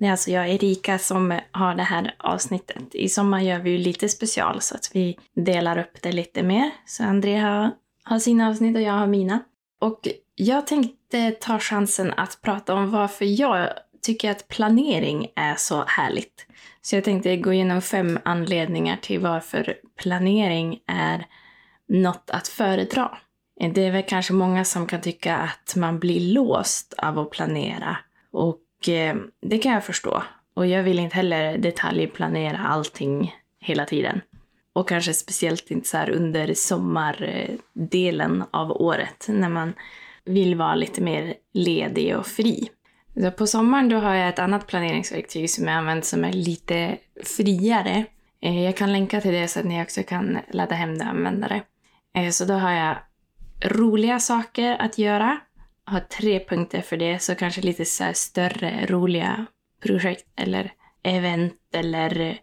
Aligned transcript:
Det 0.00 0.06
är 0.06 0.10
alltså 0.10 0.30
jag, 0.30 0.48
Erika, 0.48 0.98
som 0.98 1.40
har 1.50 1.74
det 1.74 1.82
här 1.82 2.14
avsnittet. 2.18 2.94
I 2.94 3.08
sommar 3.08 3.40
gör 3.40 3.58
vi 3.58 3.70
ju 3.70 3.78
lite 3.78 4.08
special 4.08 4.60
så 4.60 4.74
att 4.74 4.90
vi 4.92 5.18
delar 5.34 5.78
upp 5.78 6.02
det 6.02 6.12
lite 6.12 6.42
mer. 6.42 6.70
Så 6.86 7.04
André 7.04 7.36
har, 7.36 7.70
har 8.04 8.18
sina 8.18 8.48
avsnitt 8.48 8.76
och 8.76 8.82
jag 8.82 8.92
har 8.92 9.06
mina. 9.06 9.40
Och 9.80 10.08
jag 10.34 10.66
tänkte 10.66 11.30
ta 11.30 11.58
chansen 11.58 12.12
att 12.16 12.38
prata 12.42 12.74
om 12.74 12.90
varför 12.90 13.40
jag 13.40 13.68
tycker 14.02 14.30
att 14.30 14.48
planering 14.48 15.26
är 15.36 15.54
så 15.54 15.84
härligt. 15.86 16.46
Så 16.82 16.96
jag 16.96 17.04
tänkte 17.04 17.36
gå 17.36 17.52
igenom 17.52 17.82
fem 17.82 18.18
anledningar 18.24 18.96
till 18.96 19.20
varför 19.20 19.74
planering 19.96 20.78
är 20.86 21.26
något 21.88 22.30
att 22.30 22.48
föredra. 22.48 23.18
Det 23.74 23.84
är 23.84 23.92
väl 23.92 24.04
kanske 24.08 24.32
många 24.32 24.64
som 24.64 24.86
kan 24.86 25.00
tycka 25.00 25.36
att 25.36 25.76
man 25.76 25.98
blir 25.98 26.32
låst 26.32 26.94
av 26.98 27.18
att 27.18 27.30
planera. 27.30 27.96
Och 28.32 28.58
eh, 28.88 29.16
det 29.42 29.58
kan 29.58 29.72
jag 29.72 29.84
förstå. 29.84 30.22
Och 30.54 30.66
jag 30.66 30.82
vill 30.82 30.98
inte 30.98 31.16
heller 31.16 31.58
detaljplanera 31.58 32.58
allting 32.58 33.34
hela 33.60 33.84
tiden. 33.84 34.20
Och 34.72 34.88
kanske 34.88 35.14
speciellt 35.14 35.70
inte 35.70 35.88
så 35.88 35.96
här 35.96 36.10
under 36.10 36.54
sommardelen 36.54 38.44
av 38.50 38.70
året 38.70 39.26
när 39.28 39.48
man 39.48 39.72
vill 40.24 40.54
vara 40.54 40.74
lite 40.74 41.00
mer 41.00 41.34
ledig 41.52 42.16
och 42.16 42.26
fri. 42.26 42.68
Så 43.14 43.30
på 43.30 43.46
sommaren 43.46 43.88
då 43.88 43.96
har 43.96 44.14
jag 44.14 44.28
ett 44.28 44.38
annat 44.38 44.66
planeringsverktyg 44.66 45.50
som 45.50 45.64
jag 45.68 45.76
använder 45.76 46.02
som 46.02 46.24
är 46.24 46.32
lite 46.32 46.96
friare. 47.24 48.04
Eh, 48.42 48.64
jag 48.64 48.76
kan 48.76 48.92
länka 48.92 49.20
till 49.20 49.32
det 49.32 49.48
så 49.48 49.60
att 49.60 49.66
ni 49.66 49.82
också 49.82 50.02
kan 50.02 50.38
ladda 50.50 50.74
hem 50.74 50.98
det 50.98 51.04
och 51.04 51.10
använda 51.10 51.48
det. 51.48 51.62
Eh, 52.20 52.30
så 52.30 52.44
då 52.44 52.54
har 52.54 52.72
jag 52.72 52.96
roliga 53.64 54.20
saker 54.20 54.76
att 54.82 54.98
göra. 54.98 55.40
Har 55.90 56.00
tre 56.00 56.44
punkter 56.44 56.80
för 56.80 56.96
det, 56.96 57.18
så 57.18 57.34
kanske 57.34 57.60
lite 57.60 57.84
så 57.84 58.10
större 58.14 58.86
roliga 58.86 59.46
projekt 59.82 60.26
eller 60.36 60.72
event 61.02 61.54
eller 61.72 62.20
eh, 62.20 62.34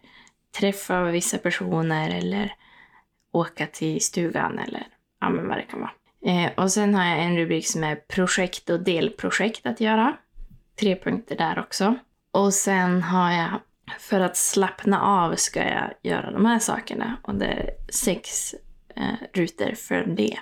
träffa 0.58 1.04
vissa 1.04 1.38
personer 1.38 2.10
eller 2.10 2.54
åka 3.32 3.66
till 3.66 4.00
stugan 4.00 4.58
eller 4.58 4.86
ja, 5.20 5.28
men 5.28 5.48
vad 5.48 5.56
det 5.56 5.62
kan 5.62 5.80
vara. 5.80 5.92
Eh, 6.24 6.52
och 6.56 6.72
sen 6.72 6.94
har 6.94 7.04
jag 7.04 7.24
en 7.24 7.36
rubrik 7.36 7.66
som 7.66 7.84
är 7.84 7.96
projekt 7.96 8.70
och 8.70 8.80
delprojekt 8.80 9.66
att 9.66 9.80
göra. 9.80 10.16
Tre 10.80 10.96
punkter 10.96 11.36
där 11.36 11.58
också. 11.58 11.94
Och 12.30 12.54
sen 12.54 13.02
har 13.02 13.32
jag 13.32 13.60
för 13.98 14.20
att 14.20 14.36
slappna 14.36 15.02
av 15.02 15.34
ska 15.34 15.64
jag 15.64 15.90
göra 16.02 16.30
de 16.30 16.46
här 16.46 16.58
sakerna 16.58 17.16
och 17.22 17.34
det 17.34 17.46
är 17.46 17.70
sex 17.88 18.54
eh, 18.96 19.14
rutor 19.32 19.74
för 19.74 20.04
det. 20.06 20.38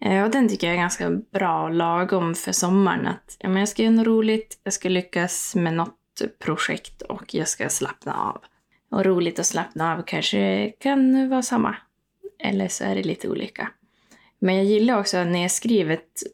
Eh, 0.00 0.24
och 0.24 0.30
den 0.30 0.48
tycker 0.48 0.66
jag 0.66 0.74
är 0.74 0.80
ganska 0.80 1.10
bra 1.10 1.62
och 1.62 1.74
lagom 1.74 2.34
för 2.34 2.52
sommaren. 2.52 3.06
Att 3.06 3.36
ja, 3.38 3.48
men 3.48 3.58
jag 3.58 3.68
ska 3.68 3.82
göra 3.82 3.94
något 3.94 4.06
roligt, 4.06 4.60
jag 4.64 4.72
ska 4.72 4.88
lyckas 4.88 5.54
med 5.54 5.74
något 5.74 5.94
projekt 6.38 7.02
och 7.02 7.34
jag 7.34 7.48
ska 7.48 7.68
slappna 7.68 8.14
av. 8.14 8.40
Och 8.90 9.04
roligt 9.04 9.38
och 9.38 9.46
slappna 9.46 9.94
av 9.94 10.02
kanske 10.02 10.72
kan 10.80 11.28
vara 11.28 11.42
samma. 11.42 11.76
Eller 12.38 12.68
så 12.68 12.84
är 12.84 12.94
det 12.94 13.02
lite 13.02 13.28
olika. 13.28 13.70
Men 14.38 14.56
jag 14.56 14.64
gillar 14.64 15.00
också 15.00 15.24
när 15.24 15.42
jag 15.42 15.50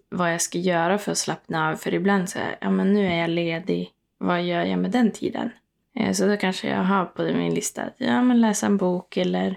vad 0.08 0.32
jag 0.32 0.40
ska 0.40 0.58
göra 0.58 0.98
för 0.98 1.12
att 1.12 1.18
slappna 1.18 1.68
av. 1.68 1.76
För 1.76 1.94
ibland 1.94 2.28
så 2.28 2.38
här, 2.38 2.58
ja 2.60 2.70
men 2.70 2.92
nu 2.92 3.06
är 3.06 3.20
jag 3.20 3.30
ledig. 3.30 3.90
Vad 4.18 4.42
gör 4.42 4.64
jag 4.64 4.78
med 4.78 4.90
den 4.90 5.10
tiden? 5.10 5.50
Eh, 5.96 6.12
så 6.12 6.26
då 6.26 6.36
kanske 6.36 6.68
jag 6.68 6.84
har 6.84 7.04
på 7.04 7.22
min 7.22 7.54
lista 7.54 7.82
att 7.82 7.94
ja, 7.96 8.22
men 8.22 8.40
läsa 8.40 8.66
en 8.66 8.76
bok 8.76 9.16
eller 9.16 9.56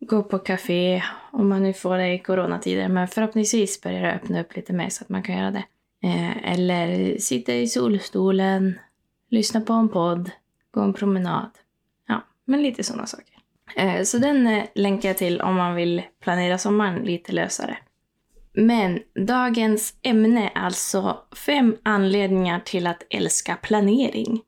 gå 0.00 0.22
på 0.22 0.38
café 0.38 1.02
om 1.30 1.48
man 1.48 1.62
nu 1.62 1.72
får 1.72 1.98
det 1.98 2.14
i 2.14 2.18
coronatider. 2.18 2.88
Men 2.88 3.08
förhoppningsvis 3.08 3.80
börjar 3.80 4.02
det 4.02 4.12
öppna 4.12 4.40
upp 4.40 4.56
lite 4.56 4.72
mer 4.72 4.88
så 4.88 5.04
att 5.04 5.08
man 5.08 5.22
kan 5.22 5.38
göra 5.38 5.50
det. 5.50 5.64
Eh, 6.02 6.52
eller 6.52 7.18
sitta 7.18 7.54
i 7.54 7.66
solstolen, 7.66 8.78
lyssna 9.30 9.60
på 9.60 9.72
en 9.72 9.88
podd, 9.88 10.30
gå 10.70 10.80
en 10.80 10.92
promenad. 10.92 11.50
Ja, 12.08 12.24
men 12.44 12.62
lite 12.62 12.84
sådana 12.84 13.06
saker. 13.06 13.34
Eh, 13.76 14.02
så 14.02 14.18
den 14.18 14.46
eh, 14.46 14.64
länkar 14.74 15.08
jag 15.08 15.18
till 15.18 15.40
om 15.40 15.54
man 15.54 15.74
vill 15.74 16.02
planera 16.20 16.58
sommaren 16.58 17.02
lite 17.02 17.32
lösare. 17.32 17.78
Men 18.52 19.00
dagens 19.26 19.94
ämne 20.02 20.50
är 20.54 20.58
alltså 20.58 21.18
fem 21.46 21.76
anledningar 21.82 22.60
till 22.60 22.86
att 22.86 23.02
älska 23.10 23.56
planering. 23.56 24.42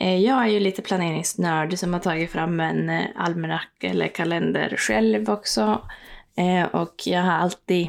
Eh, 0.00 0.18
jag 0.18 0.42
är 0.42 0.48
ju 0.48 0.60
lite 0.60 0.82
planeringsnörd 0.82 1.78
som 1.78 1.92
har 1.92 2.00
tagit 2.00 2.30
fram 2.30 2.60
en 2.60 2.90
eh, 2.90 3.04
almanacka 3.14 3.88
eller 3.88 4.08
kalender 4.08 4.76
själv 4.76 5.30
också. 5.30 5.88
Eh, 6.36 6.66
och 6.66 6.94
jag 7.04 7.22
har 7.22 7.32
alltid 7.32 7.88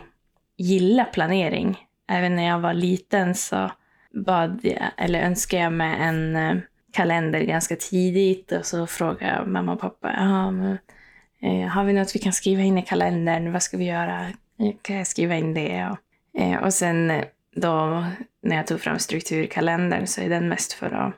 gillat 0.58 1.12
planering. 1.12 1.78
Även 2.10 2.36
när 2.36 2.48
jag 2.48 2.60
var 2.60 2.74
liten 2.74 3.36
så 3.36 3.72
bad 4.26 4.60
jag, 4.64 4.92
eller 4.98 5.22
önskade 5.22 5.64
jag 5.64 5.74
mig 5.74 5.96
en 6.00 6.62
kalender 6.94 7.42
ganska 7.42 7.76
tidigt 7.76 8.52
och 8.52 8.66
så 8.66 8.88
frågade 8.88 9.34
jag 9.34 9.48
mamma 9.48 9.74
och 9.74 9.80
pappa, 9.80 10.08
men, 10.52 10.78
har 11.70 11.84
vi 11.84 11.94
något 11.94 12.16
vi 12.16 12.20
kan 12.20 12.34
skriva 12.34 12.62
in 12.62 12.78
i 12.78 12.82
kalendern? 12.82 13.52
Vad 13.52 13.64
ska 13.64 13.78
vi 13.78 13.86
göra? 13.86 14.26
Kan 14.82 14.96
jag 14.96 15.08
skriva 15.08 15.36
in 15.36 15.54
det? 15.54 15.88
Och, 15.90 16.66
och 16.66 16.74
sen 16.74 17.24
då 17.56 18.06
när 18.44 18.56
jag 18.56 18.68
tog 18.68 18.82
fram 18.82 19.00
strukturkalendern 19.00 20.08
så 20.08 20.22
är 20.22 20.30
den 20.30 20.50
mest 20.50 20.74
för 20.74 20.92
att 20.92 21.14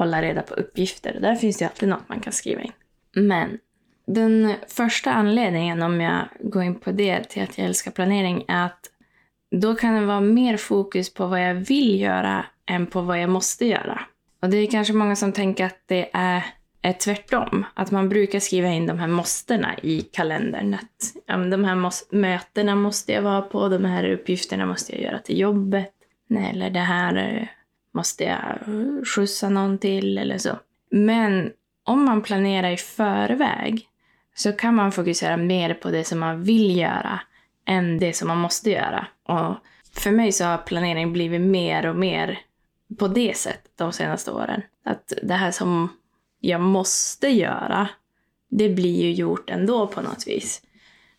hålla 0.00 0.22
reda 0.22 0.42
på 0.42 0.54
uppgifter. 0.54 1.18
Där 1.20 1.34
finns 1.34 1.58
det 1.58 1.64
alltid 1.64 1.88
något 1.88 2.08
man 2.08 2.20
kan 2.20 2.32
skriva 2.32 2.60
in. 2.62 2.72
Men 3.12 3.58
den 4.06 4.54
första 4.68 5.12
anledningen, 5.12 5.82
om 5.82 6.00
jag 6.00 6.28
går 6.40 6.62
in 6.62 6.74
på 6.74 6.92
det, 6.92 7.24
till 7.24 7.42
att 7.42 7.58
jag 7.58 7.66
älskar 7.66 7.90
planering 7.90 8.44
är 8.48 8.64
att 8.66 8.90
då 9.50 9.74
kan 9.74 9.94
det 9.94 10.06
vara 10.06 10.20
mer 10.20 10.56
fokus 10.56 11.14
på 11.14 11.26
vad 11.26 11.48
jag 11.48 11.54
vill 11.54 12.00
göra 12.00 12.44
än 12.66 12.86
på 12.86 13.00
vad 13.00 13.20
jag 13.20 13.30
måste 13.30 13.66
göra. 13.66 14.00
Och 14.42 14.50
det 14.50 14.56
är 14.56 14.66
kanske 14.66 14.92
många 14.92 15.16
som 15.16 15.32
tänker 15.32 15.64
att 15.64 15.82
det 15.86 16.10
är, 16.12 16.44
är 16.82 16.92
tvärtom. 16.92 17.64
Att 17.74 17.90
man 17.90 18.08
brukar 18.08 18.40
skriva 18.40 18.68
in 18.68 18.86
de 18.86 18.98
här 18.98 19.08
måstena 19.08 19.78
i 19.82 20.00
kalendern. 20.00 20.74
Att 20.74 21.24
ja, 21.26 21.36
de 21.36 21.64
här 21.64 21.92
mötena 22.14 22.76
måste 22.76 23.12
jag 23.12 23.22
vara 23.22 23.42
på, 23.42 23.68
de 23.68 23.84
här 23.84 24.10
uppgifterna 24.10 24.66
måste 24.66 24.92
jag 24.92 25.02
göra 25.02 25.18
till 25.18 25.38
jobbet. 25.38 25.92
Nej, 26.28 26.50
eller 26.50 26.70
det 26.70 26.80
här 26.80 27.16
eh, 27.16 27.48
måste 27.94 28.24
jag 28.24 28.58
skjutsa 29.06 29.48
någon 29.48 29.78
till 29.78 30.18
eller 30.18 30.38
så. 30.38 30.58
Men 30.90 31.52
om 31.84 32.04
man 32.04 32.22
planerar 32.22 32.70
i 32.70 32.76
förväg 32.76 33.88
så 34.34 34.52
kan 34.52 34.74
man 34.74 34.92
fokusera 34.92 35.36
mer 35.36 35.74
på 35.74 35.90
det 35.90 36.04
som 36.04 36.18
man 36.18 36.42
vill 36.42 36.76
göra 36.76 37.20
än 37.66 37.98
det 37.98 38.12
som 38.12 38.28
man 38.28 38.38
måste 38.38 38.70
göra. 38.70 39.06
Och 39.28 39.56
för 39.94 40.10
mig 40.10 40.32
så 40.32 40.44
har 40.44 40.58
planering 40.58 41.12
blivit 41.12 41.40
mer 41.40 41.86
och 41.86 41.96
mer 41.96 42.38
på 42.98 43.08
det 43.08 43.36
sättet 43.36 43.72
de 43.76 43.92
senaste 43.92 44.30
åren. 44.30 44.62
Att 44.84 45.12
det 45.22 45.34
här 45.34 45.50
som 45.50 45.88
jag 46.40 46.60
måste 46.60 47.28
göra, 47.28 47.88
det 48.50 48.68
blir 48.68 49.02
ju 49.02 49.12
gjort 49.12 49.50
ändå 49.50 49.86
på 49.86 50.00
något 50.00 50.26
vis. 50.26 50.62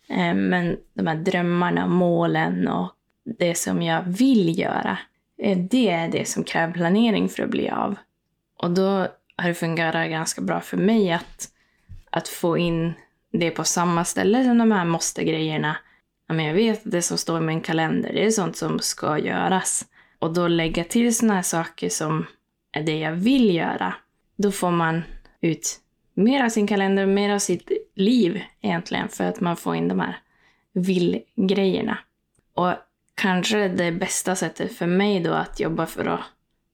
Eh, 0.08 0.34
men 0.34 0.76
de 0.94 1.06
här 1.06 1.16
drömmarna, 1.16 1.86
målen 1.86 2.68
och 2.68 2.92
det 3.38 3.54
som 3.54 3.82
jag 3.82 4.02
vill 4.02 4.58
göra, 4.58 4.98
Eh, 5.42 5.58
det 5.58 5.88
är 5.88 6.08
det 6.08 6.28
som 6.28 6.44
kräver 6.44 6.72
planering 6.72 7.28
för 7.28 7.42
att 7.42 7.50
bli 7.50 7.70
av. 7.70 7.94
Och 8.58 8.70
då 8.70 9.06
har 9.36 9.48
det 9.48 9.54
fungerat 9.54 10.10
ganska 10.10 10.40
bra 10.40 10.60
för 10.60 10.76
mig 10.76 11.12
att, 11.12 11.48
att 12.10 12.28
få 12.28 12.58
in 12.58 12.92
det 13.32 13.50
på 13.50 13.64
samma 13.64 14.04
ställe 14.04 14.44
som 14.44 14.58
de 14.58 14.72
här 14.72 14.84
måste-grejerna. 14.84 15.76
jag 16.28 16.54
vet 16.54 16.86
att 16.86 16.92
det 16.92 17.02
som 17.02 17.18
står 17.18 17.38
i 17.38 17.40
min 17.40 17.60
kalender, 17.60 18.12
det 18.12 18.26
är 18.26 18.30
sånt 18.30 18.56
som 18.56 18.78
ska 18.78 19.18
göras 19.18 19.84
och 20.18 20.32
då 20.32 20.48
lägga 20.48 20.84
till 20.84 21.16
såna 21.16 21.34
här 21.34 21.42
saker 21.42 21.88
som 21.88 22.26
är 22.72 22.82
det 22.82 22.98
jag 22.98 23.12
vill 23.12 23.54
göra, 23.54 23.94
då 24.36 24.52
får 24.52 24.70
man 24.70 25.02
ut 25.40 25.80
mer 26.14 26.44
av 26.44 26.48
sin 26.48 26.66
kalender, 26.66 27.06
mer 27.06 27.34
av 27.34 27.38
sitt 27.38 27.70
liv 27.94 28.42
egentligen, 28.60 29.08
för 29.08 29.24
att 29.24 29.40
man 29.40 29.56
får 29.56 29.76
in 29.76 29.88
de 29.88 30.00
här 30.00 30.18
vill-grejerna. 30.72 31.98
Och 32.54 32.74
kanske 33.14 33.68
det 33.68 33.92
bästa 33.92 34.36
sättet 34.36 34.76
för 34.76 34.86
mig 34.86 35.20
då 35.20 35.32
att 35.32 35.60
jobba 35.60 35.86
för 35.86 36.04
att 36.06 36.20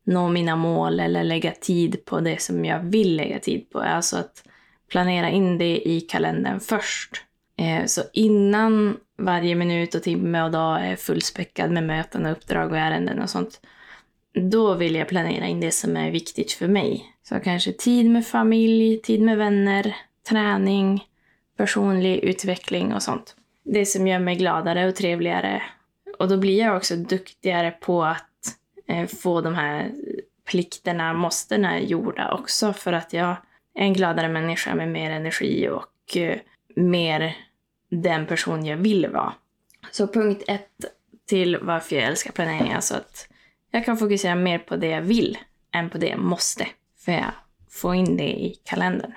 nå 0.05 0.29
mina 0.29 0.56
mål 0.56 1.00
eller 1.00 1.25
lägga 1.25 1.52
tid 1.52 2.05
på 2.05 2.20
det 2.20 2.43
som 2.43 2.64
jag 2.64 2.81
vill 2.81 3.17
lägga 3.17 3.38
tid 3.38 3.70
på 3.70 3.81
är 3.81 3.88
alltså 3.88 4.17
att 4.17 4.44
planera 4.90 5.31
in 5.31 5.58
det 5.58 5.88
i 5.88 6.00
kalendern 6.00 6.61
först. 6.61 7.25
Eh, 7.56 7.85
så 7.85 8.02
innan 8.12 8.96
varje 9.19 9.55
minut 9.55 9.94
och 9.94 10.02
timme 10.02 10.43
och 10.43 10.50
dag 10.50 10.87
är 10.87 10.96
fullspäckad 10.96 11.70
med 11.70 11.85
möten 11.85 12.26
och 12.26 12.32
uppdrag 12.32 12.70
och 12.70 12.79
ärenden 12.79 13.23
och 13.23 13.31
sånt. 13.31 13.61
Då 14.50 14.75
vill 14.75 14.94
jag 14.94 15.08
planera 15.08 15.46
in 15.46 15.61
det 15.61 15.70
som 15.70 15.96
är 15.96 16.11
viktigt 16.11 16.52
för 16.52 16.69
mig. 16.69 17.05
Så 17.23 17.40
kanske 17.40 17.73
tid 17.73 18.11
med 18.11 18.26
familj, 18.26 19.00
tid 19.02 19.23
med 19.23 19.38
vänner, 19.38 19.96
träning, 20.29 21.05
personlig 21.56 22.19
utveckling 22.19 22.94
och 22.94 23.02
sånt. 23.02 23.37
Det 23.64 23.87
som 23.87 24.06
gör 24.06 24.19
mig 24.19 24.37
gladare 24.37 24.88
och 24.88 24.94
trevligare. 24.94 25.62
Och 26.19 26.29
då 26.29 26.37
blir 26.37 26.59
jag 26.59 26.76
också 26.76 26.97
duktigare 26.97 27.70
på 27.70 28.05
att 28.05 28.59
eh, 28.88 29.06
få 29.06 29.41
de 29.41 29.55
här 29.55 29.93
plikterna, 30.44 31.12
måstena 31.12 31.81
gjorda 31.81 32.32
också 32.32 32.73
för 32.73 32.93
att 32.93 33.12
jag 33.12 33.31
är 33.75 33.82
en 33.82 33.93
gladare 33.93 34.29
människa 34.29 34.75
med 34.75 34.88
mer 34.88 35.11
energi 35.11 35.69
och 35.69 36.17
eh, 36.17 36.38
mer 36.76 37.37
den 37.91 38.26
person 38.26 38.67
jag 38.67 38.76
vill 38.76 39.09
vara. 39.09 39.32
Så 39.91 40.09
punkt 40.09 40.43
ett 40.49 40.85
till 41.26 41.59
varför 41.62 41.97
jag 41.97 42.05
älskar 42.05 42.32
planering 42.32 42.71
är 42.71 42.76
alltså 42.76 42.94
att 42.94 43.29
jag 43.71 43.85
kan 43.85 43.99
fokusera 43.99 44.35
mer 44.35 44.59
på 44.59 44.76
det 44.76 44.87
jag 44.87 45.03
vill 45.03 45.38
än 45.75 45.91
på 45.91 45.99
det 45.99 46.09
jag 46.09 46.19
måste. 46.19 46.67
För 47.05 47.12
jag 47.12 47.32
får 47.71 47.94
in 47.94 48.17
det 48.17 48.29
i 48.29 48.61
kalendern. 48.64 49.12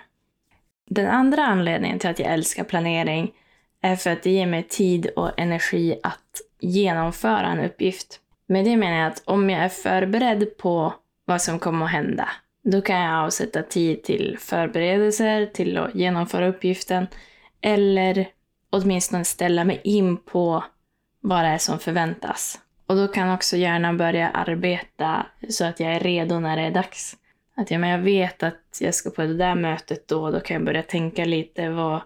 Den 0.89 1.07
andra 1.07 1.45
anledningen 1.45 1.99
till 1.99 2.09
att 2.09 2.19
jag 2.19 2.33
älskar 2.33 2.63
planering 2.63 3.33
är 3.81 3.95
för 3.95 4.09
att 4.09 4.23
det 4.23 4.31
ger 4.31 4.45
mig 4.45 4.63
tid 4.63 5.05
och 5.15 5.39
energi 5.39 5.99
att 6.03 6.41
genomföra 6.59 7.47
en 7.47 7.59
uppgift. 7.59 8.19
Med 8.47 8.65
det 8.65 8.77
menar 8.77 8.97
jag 8.97 9.07
att 9.07 9.23
om 9.25 9.49
jag 9.49 9.63
är 9.63 9.69
förberedd 9.69 10.57
på 10.57 10.93
vad 11.25 11.41
som 11.41 11.59
kommer 11.59 11.85
att 11.85 11.91
hända, 11.91 12.29
då 12.63 12.81
kan 12.81 12.99
jag 12.99 13.23
avsätta 13.25 13.63
tid 13.63 14.03
till 14.03 14.37
förberedelser, 14.39 15.45
till 15.45 15.77
att 15.77 15.95
genomföra 15.95 16.47
uppgiften, 16.47 17.07
eller 17.61 18.27
åtminstone 18.69 19.25
ställa 19.25 19.63
mig 19.63 19.81
in 19.83 20.17
på 20.17 20.63
vad 21.21 21.43
det 21.43 21.47
är 21.47 21.57
som 21.57 21.79
förväntas. 21.79 22.59
Och 22.87 22.95
då 22.95 23.07
kan 23.07 23.33
också 23.33 23.57
hjärnan 23.57 23.97
börja 23.97 24.29
arbeta 24.29 25.25
så 25.49 25.65
att 25.65 25.79
jag 25.79 25.91
är 25.91 25.99
redo 25.99 26.39
när 26.39 26.57
det 26.57 26.63
är 26.63 26.71
dags. 26.71 27.17
Att 27.55 27.71
ja, 27.71 27.79
men 27.79 27.89
jag 27.89 27.99
vet 27.99 28.43
att 28.43 28.77
jag 28.79 28.95
ska 28.95 29.09
på 29.09 29.21
det 29.21 29.33
där 29.33 29.55
mötet 29.55 30.07
då, 30.07 30.31
då 30.31 30.39
kan 30.39 30.55
jag 30.55 30.65
börja 30.65 30.83
tänka 30.83 31.25
lite 31.25 31.69
vad, 31.69 32.01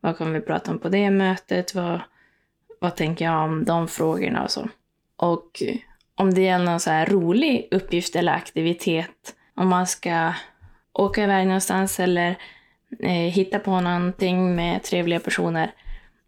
vad 0.00 0.18
kommer 0.18 0.32
vi 0.32 0.40
prata 0.40 0.70
om 0.70 0.78
på 0.78 0.88
det 0.88 1.10
mötet? 1.10 1.74
Vad, 1.74 2.00
vad 2.80 2.96
tänker 2.96 3.24
jag 3.24 3.44
om 3.44 3.64
de 3.64 3.88
frågorna 3.88 4.44
och 4.44 4.50
så. 4.50 4.68
Och 5.16 5.62
om 6.14 6.34
det 6.34 6.40
gäller 6.40 6.64
någon 6.64 6.80
så 6.80 6.90
här 6.90 7.06
rolig 7.06 7.68
uppgift 7.70 8.16
eller 8.16 8.32
aktivitet, 8.32 9.34
om 9.54 9.68
man 9.68 9.86
ska 9.86 10.32
åka 10.92 11.24
iväg 11.24 11.46
någonstans 11.46 12.00
eller 12.00 12.38
eh, 13.00 13.10
hitta 13.10 13.58
på 13.58 13.80
någonting 13.80 14.56
med 14.56 14.82
trevliga 14.82 15.20
personer, 15.20 15.72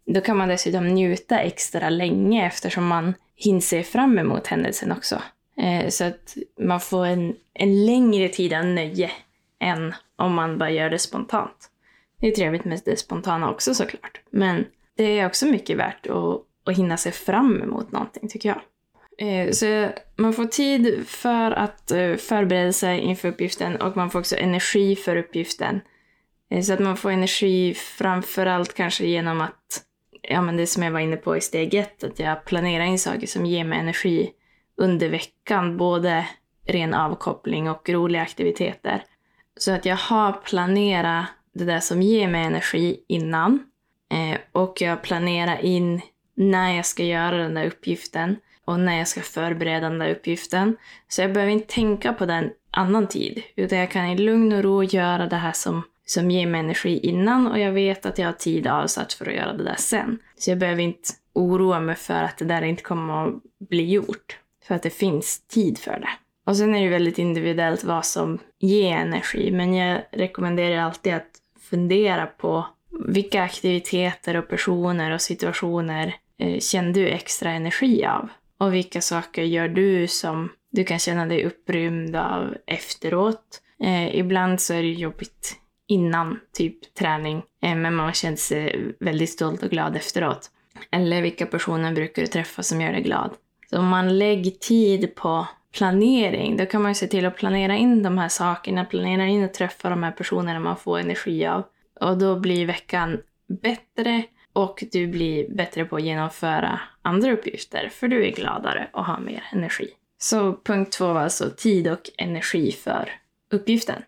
då 0.05 0.21
kan 0.21 0.37
man 0.37 0.49
dessutom 0.49 0.87
njuta 0.87 1.39
extra 1.39 1.89
länge 1.89 2.47
eftersom 2.47 2.87
man 2.87 3.13
hinner 3.35 3.61
se 3.61 3.83
fram 3.83 4.19
emot 4.19 4.47
händelsen 4.47 4.91
också. 4.91 5.21
Eh, 5.57 5.89
så 5.89 6.03
att 6.03 6.37
man 6.59 6.79
får 6.79 7.05
en, 7.05 7.35
en 7.53 7.85
längre 7.85 8.29
tid 8.29 8.53
av 8.53 8.65
nöje 8.65 9.11
än 9.59 9.93
om 10.15 10.33
man 10.33 10.57
bara 10.57 10.69
gör 10.69 10.89
det 10.89 10.99
spontant. 10.99 11.70
Det 12.21 12.27
är 12.27 12.31
trevligt 12.31 12.65
med 12.65 12.81
det 12.85 12.99
spontana 12.99 13.51
också 13.51 13.73
såklart. 13.73 14.21
Men 14.29 14.65
det 14.97 15.19
är 15.19 15.25
också 15.25 15.45
mycket 15.45 15.77
värt 15.77 16.07
att, 16.07 16.41
att 16.65 16.77
hinna 16.77 16.97
se 16.97 17.11
fram 17.11 17.61
emot 17.61 17.91
någonting 17.91 18.29
tycker 18.29 18.49
jag. 18.49 18.61
Eh, 19.27 19.51
så 19.51 19.89
man 20.15 20.33
får 20.33 20.45
tid 20.45 21.07
för 21.07 21.51
att 21.51 21.91
eh, 21.91 22.15
förbereda 22.15 22.73
sig 22.73 22.99
inför 22.99 23.27
uppgiften 23.27 23.75
och 23.75 23.97
man 23.97 24.09
får 24.09 24.19
också 24.19 24.35
energi 24.35 24.95
för 24.95 25.15
uppgiften. 25.15 25.81
Eh, 26.49 26.61
så 26.61 26.73
att 26.73 26.79
man 26.79 26.97
får 26.97 27.11
energi 27.11 27.73
framförallt 27.73 28.73
kanske 28.73 29.05
genom 29.05 29.41
att 29.41 29.83
ja, 30.21 30.41
men 30.41 30.57
det 30.57 30.67
som 30.67 30.83
jag 30.83 30.91
var 30.91 30.99
inne 30.99 31.17
på 31.17 31.37
i 31.37 31.41
steg 31.41 31.73
ett, 31.73 32.03
att 32.03 32.19
jag 32.19 32.45
planerar 32.45 32.83
in 32.83 32.99
saker 32.99 33.27
som 33.27 33.45
ger 33.45 33.63
mig 33.63 33.79
energi 33.79 34.31
under 34.77 35.09
veckan, 35.09 35.77
både 35.77 36.27
ren 36.67 36.93
avkoppling 36.93 37.69
och 37.69 37.89
roliga 37.89 38.21
aktiviteter. 38.21 39.03
Så 39.57 39.71
att 39.71 39.85
jag 39.85 39.95
har 39.95 40.31
planerat 40.31 41.25
det 41.53 41.65
där 41.65 41.79
som 41.79 42.01
ger 42.01 42.27
mig 42.27 42.45
energi 42.45 42.99
innan 43.07 43.59
eh, 44.11 44.39
och 44.51 44.81
jag 44.81 45.01
planerar 45.01 45.65
in 45.65 46.01
när 46.35 46.75
jag 46.75 46.85
ska 46.85 47.03
göra 47.03 47.37
den 47.37 47.53
där 47.53 47.65
uppgiften 47.67 48.35
och 48.65 48.79
när 48.79 48.97
jag 48.97 49.07
ska 49.07 49.21
förbereda 49.21 49.89
den 49.89 49.99
där 49.99 50.11
uppgiften. 50.11 50.77
Så 51.07 51.21
jag 51.21 51.33
behöver 51.33 51.53
inte 51.53 51.73
tänka 51.73 52.13
på 52.13 52.25
den 52.25 52.49
annan 52.71 53.07
tid, 53.07 53.43
utan 53.55 53.77
jag 53.77 53.91
kan 53.91 54.05
i 54.05 54.17
lugn 54.17 54.53
och 54.53 54.63
ro 54.63 54.83
göra 54.83 55.27
det 55.27 55.35
här 55.35 55.51
som 55.51 55.83
som 56.05 56.31
ger 56.31 56.47
mig 56.47 56.59
energi 56.59 56.99
innan 56.99 57.47
och 57.47 57.59
jag 57.59 57.71
vet 57.71 58.05
att 58.05 58.17
jag 58.17 58.25
har 58.25 58.33
tid 58.33 58.67
avsatt 58.67 59.13
för 59.13 59.25
att 59.25 59.35
göra 59.35 59.53
det 59.53 59.63
där 59.63 59.75
sen. 59.77 60.19
Så 60.37 60.51
jag 60.51 60.57
behöver 60.57 60.81
inte 60.81 61.09
oroa 61.33 61.79
mig 61.79 61.95
för 61.95 62.23
att 62.23 62.37
det 62.37 62.45
där 62.45 62.61
inte 62.61 62.83
kommer 62.83 63.27
att 63.27 63.33
bli 63.69 63.91
gjort. 63.91 64.37
För 64.67 64.75
att 64.75 64.83
det 64.83 64.89
finns 64.89 65.47
tid 65.47 65.77
för 65.77 65.99
det. 65.99 66.09
Och 66.45 66.57
sen 66.57 66.75
är 66.75 66.83
det 66.83 66.89
väldigt 66.89 67.19
individuellt 67.19 67.83
vad 67.83 68.05
som 68.05 68.39
ger 68.59 68.95
energi, 68.95 69.51
men 69.51 69.73
jag 69.73 70.01
rekommenderar 70.11 70.81
alltid 70.81 71.13
att 71.13 71.40
fundera 71.71 72.25
på 72.25 72.65
vilka 73.07 73.43
aktiviteter 73.43 74.35
och 74.35 74.47
personer 74.47 75.11
och 75.11 75.21
situationer 75.21 76.15
eh, 76.39 76.59
känner 76.59 76.93
du 76.93 77.07
extra 77.07 77.51
energi 77.51 78.05
av? 78.05 78.29
Och 78.57 78.73
vilka 78.73 79.01
saker 79.01 79.43
gör 79.43 79.67
du 79.67 80.07
som 80.07 80.49
du 80.71 80.83
kan 80.83 80.99
känna 80.99 81.25
dig 81.25 81.45
upprymd 81.45 82.15
av 82.15 82.55
efteråt? 82.67 83.61
Eh, 83.83 84.15
ibland 84.15 84.61
så 84.61 84.73
är 84.73 84.81
det 84.81 84.89
jobbigt 84.89 85.55
innan 85.87 86.39
typ 86.53 86.93
träning, 86.93 87.43
eh, 87.63 87.75
men 87.75 87.95
man 87.95 88.13
känner 88.13 88.33
eh, 88.33 88.37
sig 88.37 88.95
väldigt 88.99 89.29
stolt 89.29 89.63
och 89.63 89.69
glad 89.69 89.95
efteråt. 89.95 90.51
Eller 90.91 91.21
vilka 91.21 91.45
personer 91.45 91.93
brukar 91.93 92.21
du 92.21 92.27
träffa 92.27 92.63
som 92.63 92.81
gör 92.81 92.91
dig 92.91 93.01
glad? 93.01 93.31
Så 93.71 93.79
om 93.79 93.87
man 93.87 94.17
lägger 94.17 94.51
tid 94.51 95.15
på 95.15 95.47
planering, 95.71 96.57
då 96.57 96.65
kan 96.65 96.81
man 96.81 96.91
ju 96.91 96.95
se 96.95 97.07
till 97.07 97.25
att 97.25 97.37
planera 97.37 97.75
in 97.75 98.03
de 98.03 98.17
här 98.17 98.29
sakerna, 98.29 98.85
planera 98.85 99.25
in 99.25 99.43
och 99.43 99.53
träffa 99.53 99.89
de 99.89 100.03
här 100.03 100.11
personerna 100.11 100.59
man 100.59 100.77
får 100.77 100.99
energi 100.99 101.45
av. 101.45 101.63
Och 101.99 102.17
då 102.17 102.39
blir 102.39 102.65
veckan 102.65 103.21
bättre 103.61 104.23
och 104.53 104.83
du 104.91 105.07
blir 105.07 105.55
bättre 105.55 105.85
på 105.85 105.95
att 105.95 106.03
genomföra 106.03 106.79
andra 107.01 107.31
uppgifter, 107.31 107.89
för 107.89 108.07
du 108.07 108.25
är 108.27 108.31
gladare 108.31 108.89
och 108.93 109.05
har 109.05 109.19
mer 109.19 109.43
energi. 109.51 109.87
Så 110.17 110.57
punkt 110.63 110.91
två 110.91 111.13
var 111.13 111.21
alltså 111.21 111.49
tid 111.57 111.87
och 111.87 112.09
energi 112.17 112.71
för 112.71 113.09
uppgiften. 113.51 114.03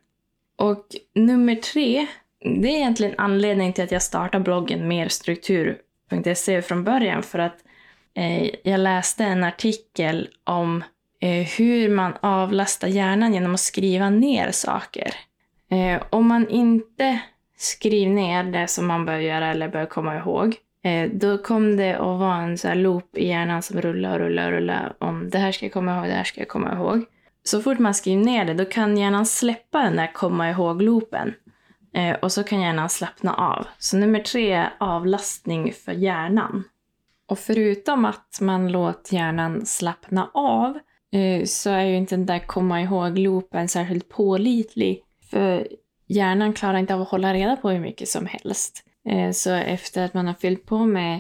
Och 0.55 0.85
nummer 1.15 1.55
tre, 1.55 2.07
det 2.39 2.67
är 2.67 2.75
egentligen 2.75 3.15
anledningen 3.17 3.73
till 3.73 3.83
att 3.83 3.91
jag 3.91 4.01
startade 4.01 4.43
bloggen 4.43 4.87
merstruktur.se 4.87 6.61
från 6.61 6.83
början. 6.83 7.23
För 7.23 7.39
att 7.39 7.57
Eh, 8.15 8.49
jag 8.63 8.79
läste 8.79 9.23
en 9.23 9.43
artikel 9.43 10.29
om 10.43 10.83
eh, 11.21 11.47
hur 11.57 11.89
man 11.89 12.13
avlastar 12.21 12.87
hjärnan 12.87 13.33
genom 13.33 13.53
att 13.53 13.59
skriva 13.59 14.09
ner 14.09 14.51
saker. 14.51 15.15
Eh, 15.71 16.03
om 16.09 16.27
man 16.27 16.49
inte 16.49 17.19
skriver 17.57 18.11
ner 18.11 18.43
det 18.43 18.67
som 18.67 18.87
man 18.87 19.05
bör 19.05 19.17
göra 19.17 19.47
eller 19.47 19.67
bör 19.67 19.85
komma 19.85 20.17
ihåg, 20.17 20.55
eh, 20.83 21.09
då 21.13 21.37
kommer 21.37 21.77
det 21.77 21.93
att 21.93 22.19
vara 22.19 22.41
en 22.41 22.57
så 22.57 22.73
loop 22.73 23.17
i 23.17 23.27
hjärnan 23.27 23.61
som 23.61 23.81
rullar 23.81 24.19
och 24.19 24.19
rullar 24.19 24.45
och 24.45 24.51
rullar 24.51 24.93
om 24.99 25.29
det 25.29 25.37
här 25.37 25.51
ska 25.51 25.65
jag 25.65 25.73
komma 25.73 25.97
ihåg, 25.97 26.07
det 26.07 26.13
här 26.13 26.23
ska 26.23 26.41
jag 26.41 26.47
komma 26.47 26.73
ihåg 26.73 27.05
så 27.43 27.61
fort 27.61 27.79
man 27.79 27.93
skriver 27.93 28.23
ner 28.23 28.45
det, 28.45 28.53
då 28.53 28.65
kan 28.65 28.97
hjärnan 28.97 29.25
släppa 29.25 29.81
den 29.83 29.95
där 29.95 30.13
komma 30.13 30.49
ihåg-loopen. 30.49 31.33
Eh, 31.93 32.15
och 32.15 32.31
så 32.31 32.43
kan 32.43 32.61
hjärnan 32.61 32.89
slappna 32.89 33.33
av. 33.33 33.67
Så 33.77 33.97
nummer 33.97 34.19
tre 34.19 34.51
är 34.51 34.73
avlastning 34.77 35.73
för 35.73 35.91
hjärnan. 35.91 36.63
Och 37.25 37.39
förutom 37.39 38.05
att 38.05 38.37
man 38.41 38.71
låter 38.71 39.15
hjärnan 39.15 39.65
slappna 39.65 40.31
av 40.33 40.79
eh, 41.11 41.45
så 41.45 41.69
är 41.69 41.85
ju 41.85 41.97
inte 41.97 42.15
den 42.15 42.25
där 42.25 42.39
komma 42.39 42.81
ihåg-loopen 42.81 43.67
särskilt 43.67 44.09
pålitlig. 44.09 45.03
För 45.29 45.67
hjärnan 46.07 46.53
klarar 46.53 46.77
inte 46.77 46.93
av 46.93 47.01
att 47.01 47.09
hålla 47.09 47.33
reda 47.33 47.55
på 47.55 47.69
hur 47.69 47.79
mycket 47.79 48.07
som 48.07 48.25
helst. 48.25 48.83
Eh, 49.09 49.31
så 49.31 49.51
efter 49.51 50.05
att 50.05 50.13
man 50.13 50.27
har 50.27 50.33
fyllt 50.33 50.65
på 50.65 50.85
med, 50.85 51.19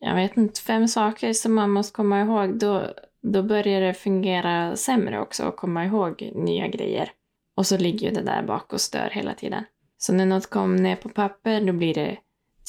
jag 0.00 0.14
vet 0.14 0.36
inte, 0.36 0.60
fem 0.60 0.88
saker 0.88 1.32
som 1.32 1.54
man 1.54 1.70
måste 1.70 1.96
komma 1.96 2.20
ihåg, 2.20 2.58
då 2.58 2.84
då 3.22 3.42
börjar 3.42 3.80
det 3.80 3.94
fungera 3.94 4.76
sämre 4.76 5.20
också 5.20 5.44
att 5.44 5.56
komma 5.56 5.84
ihåg 5.84 6.30
nya 6.34 6.68
grejer. 6.68 7.10
Och 7.56 7.66
så 7.66 7.78
ligger 7.78 8.08
ju 8.08 8.14
det 8.14 8.22
där 8.22 8.42
bak 8.42 8.72
och 8.72 8.80
stör 8.80 9.10
hela 9.12 9.34
tiden. 9.34 9.64
Så 9.98 10.12
när 10.12 10.26
något 10.26 10.50
kommer 10.50 10.78
ner 10.78 10.96
på 10.96 11.08
papper 11.08 11.60
då 11.60 11.72
blir 11.72 11.94
det 11.94 12.18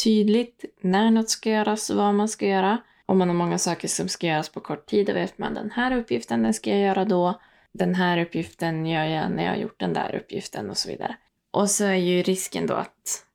tydligt 0.03 0.65
när 0.81 1.11
något 1.11 1.29
ska 1.29 1.49
göras, 1.49 1.89
och 1.89 1.97
vad 1.97 2.13
man 2.13 2.29
ska 2.29 2.47
göra. 2.47 2.77
Om 3.05 3.17
man 3.17 3.27
har 3.27 3.35
många 3.35 3.57
saker 3.57 3.87
som 3.87 4.07
ska 4.07 4.27
göras 4.27 4.49
på 4.49 4.59
kort 4.59 4.85
tid, 4.85 5.07
då 5.07 5.13
vet 5.13 5.37
man 5.37 5.53
den 5.53 5.71
här 5.71 5.97
uppgiften 5.97 6.43
den 6.43 6.53
ska 6.53 6.69
jag 6.69 6.79
göra 6.79 7.05
då. 7.05 7.39
Den 7.73 7.95
här 7.95 8.17
uppgiften 8.17 8.85
gör 8.85 9.05
jag 9.05 9.31
när 9.31 9.43
jag 9.43 9.51
har 9.51 9.57
gjort 9.57 9.79
den 9.79 9.93
där 9.93 10.15
uppgiften 10.15 10.69
och 10.69 10.77
så 10.77 10.89
vidare. 10.89 11.15
Och 11.51 11.69
så 11.69 11.85
är 11.85 11.95
ju 11.95 12.21
risken 12.21 12.67
då 12.67 12.73
att, 12.73 13.25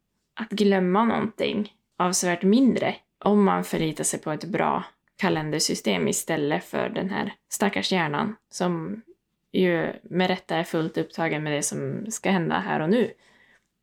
att 0.41 0.51
glömma 0.51 1.05
någonting 1.05 1.73
avsevärt 1.99 2.43
mindre 2.43 2.95
om 3.25 3.45
man 3.45 3.65
förlitar 3.65 4.05
sig 4.05 4.21
på 4.21 4.33
ett 4.33 4.45
bra 4.45 4.85
kalendersystem 5.17 6.09
istället 6.09 6.65
för 6.65 6.89
den 6.89 7.11
här 7.11 7.35
stackars 7.49 7.93
hjärnan 7.93 8.37
som 8.51 9.03
ju 9.53 9.93
med 10.03 10.29
rätta 10.29 10.57
är 10.57 10.65
fullt 10.65 10.99
upptagen 10.99 11.43
med 11.43 11.53
det 11.53 11.63
som 11.63 12.07
ska 12.11 12.31
hända 12.31 12.59
här 12.59 12.81
och 12.81 12.91
nu. 12.91 13.11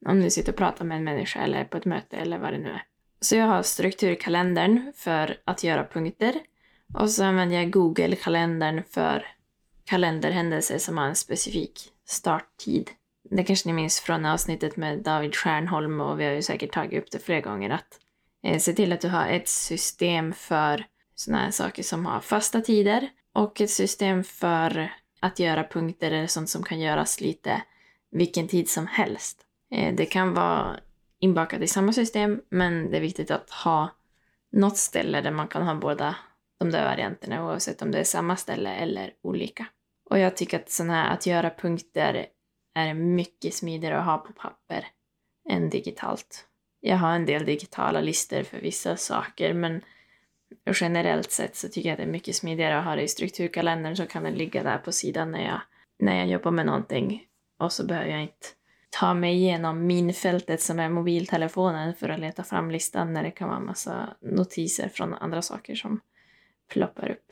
Om 0.05 0.21
du 0.21 0.29
sitter 0.29 0.51
och 0.51 0.57
pratar 0.57 0.85
med 0.85 0.97
en 0.97 1.03
människa 1.03 1.39
eller 1.39 1.65
på 1.65 1.77
ett 1.77 1.85
möte 1.85 2.17
eller 2.17 2.37
vad 2.37 2.53
det 2.53 2.59
nu 2.59 2.69
är. 2.69 2.83
Så 3.19 3.35
jag 3.35 3.45
har 3.45 3.63
strukturkalendern 3.63 4.93
för 4.95 5.37
att 5.45 5.63
göra 5.63 5.85
punkter 5.85 6.33
och 6.93 7.09
så 7.09 7.23
använder 7.23 7.55
jag 7.55 7.71
Google-kalendern 7.71 8.83
för 8.89 9.27
kalenderhändelser 9.85 10.77
som 10.77 10.97
har 10.97 11.05
en 11.05 11.15
specifik 11.15 11.91
starttid. 12.05 12.91
det 13.29 13.43
kanske 13.43 13.69
ni 13.69 13.73
minns 13.73 13.99
från 13.99 14.25
avsnittet 14.25 14.77
med 14.77 14.99
David 14.99 15.35
Stjärnholm 15.35 16.01
och 16.01 16.19
vi 16.19 16.25
har 16.25 16.31
ju 16.31 16.41
säkert 16.41 16.73
tagit 16.73 17.03
upp 17.03 17.11
det 17.11 17.19
flera 17.19 17.41
gånger 17.41 17.69
att 17.69 17.99
eh, 18.43 18.59
se 18.59 18.73
till 18.73 18.93
att 18.93 19.01
du 19.01 19.09
har 19.09 19.27
ett 19.27 19.47
system 19.47 20.33
för 20.33 20.85
sådana 21.15 21.43
här 21.43 21.51
saker 21.51 21.83
som 21.83 22.05
har 22.05 22.19
fasta 22.19 22.61
tider 22.61 23.09
och 23.33 23.61
ett 23.61 23.69
system 23.69 24.23
för 24.23 24.93
att 25.19 25.39
göra 25.39 25.63
punkter 25.63 26.11
eller 26.11 26.27
sånt 26.27 26.49
som 26.49 26.63
kan 26.63 26.79
göras 26.79 27.21
lite 27.21 27.61
vilken 28.11 28.47
tid 28.47 28.69
som 28.69 28.87
helst. 28.87 29.44
Eh, 29.71 29.95
det 29.95 30.05
kan 30.05 30.33
vara 30.33 30.79
inbakat 31.19 31.61
i 31.61 31.67
samma 31.67 31.93
system 31.93 32.41
men 32.49 32.91
det 32.91 32.97
är 32.97 33.01
viktigt 33.01 33.31
att 33.31 33.49
ha 33.49 33.89
något 34.51 34.77
ställe 34.77 35.21
där 35.21 35.31
man 35.31 35.47
kan 35.47 35.63
ha 35.63 35.75
båda 35.75 36.15
de 36.59 36.71
där 36.71 36.85
varianterna 36.85 37.45
oavsett 37.45 37.81
om 37.81 37.91
det 37.91 37.99
är 37.99 38.03
samma 38.03 38.35
ställe 38.35 38.75
eller 38.75 39.13
olika. 39.21 39.65
Och 40.09 40.19
jag 40.19 40.37
tycker 40.37 40.59
att 40.59 40.69
sådana 40.69 40.93
här 40.93 41.13
att 41.13 41.25
göra 41.25 41.49
punkter 41.49 42.25
är 42.75 42.93
mycket 42.93 43.53
smidigare 43.53 43.97
att 43.97 44.05
ha 44.05 44.17
på 44.17 44.33
papper 44.33 44.87
än 45.49 45.69
digitalt. 45.69 46.47
Jag 46.81 46.97
har 46.97 47.15
en 47.15 47.25
del 47.25 47.45
digitala 47.45 48.01
listor 48.01 48.43
för 48.43 48.57
vissa 48.57 48.97
saker 48.97 49.53
men 49.53 49.81
generellt 50.73 51.31
sett 51.31 51.55
så 51.55 51.67
tycker 51.67 51.89
jag 51.89 51.93
att 51.93 51.97
det 51.97 52.03
är 52.03 52.11
mycket 52.11 52.35
smidigare 52.35 52.79
att 52.79 52.85
ha 52.85 52.95
det 52.95 53.01
i 53.01 53.07
strukturkalendern 53.07 53.95
så 53.95 54.05
kan 54.05 54.23
den 54.23 54.33
ligga 54.33 54.63
där 54.63 54.77
på 54.77 54.91
sidan 54.91 55.31
när 55.31 55.45
jag, 55.45 55.61
när 55.99 56.17
jag 56.17 56.27
jobbar 56.27 56.51
med 56.51 56.65
någonting 56.65 57.23
och 57.59 57.71
så 57.71 57.85
behöver 57.85 58.09
jag 58.09 58.21
inte 58.21 58.47
ta 58.99 59.13
mig 59.13 59.35
igenom 59.35 59.87
minfältet 59.87 60.61
som 60.61 60.79
är 60.79 60.89
mobiltelefonen 60.89 61.93
för 61.95 62.09
att 62.09 62.19
leta 62.19 62.43
fram 62.43 62.71
listan 62.71 63.13
när 63.13 63.23
det 63.23 63.31
kan 63.31 63.49
vara 63.49 63.59
massa 63.59 64.09
notiser 64.21 64.89
från 64.89 65.13
andra 65.13 65.41
saker 65.41 65.75
som 65.75 65.99
ploppar 66.73 67.09
upp. 67.11 67.31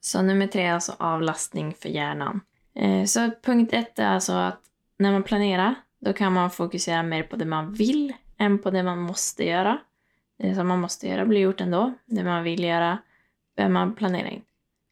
Så 0.00 0.22
nummer 0.22 0.46
tre 0.46 0.62
är 0.62 0.72
alltså 0.72 0.92
avlastning 0.98 1.74
för 1.74 1.88
hjärnan. 1.88 2.40
Eh, 2.74 3.04
så 3.04 3.30
punkt 3.42 3.72
ett 3.72 3.98
är 3.98 4.06
alltså 4.06 4.32
att 4.32 4.60
när 4.98 5.12
man 5.12 5.22
planerar, 5.22 5.74
då 6.00 6.12
kan 6.12 6.32
man 6.32 6.50
fokusera 6.50 7.02
mer 7.02 7.22
på 7.22 7.36
det 7.36 7.44
man 7.44 7.72
vill 7.72 8.12
än 8.38 8.58
på 8.58 8.70
det 8.70 8.82
man 8.82 8.98
måste 8.98 9.44
göra. 9.44 9.78
Det 10.38 10.54
som 10.54 10.68
man 10.68 10.80
måste 10.80 11.08
göra 11.08 11.26
blir 11.26 11.40
gjort 11.40 11.60
ändå. 11.60 11.92
Det 12.06 12.24
man 12.24 12.42
vill 12.42 12.64
göra 12.64 12.98
behöver 13.56 13.72
man 13.72 13.94
planera 13.94 14.28
in. 14.28 14.42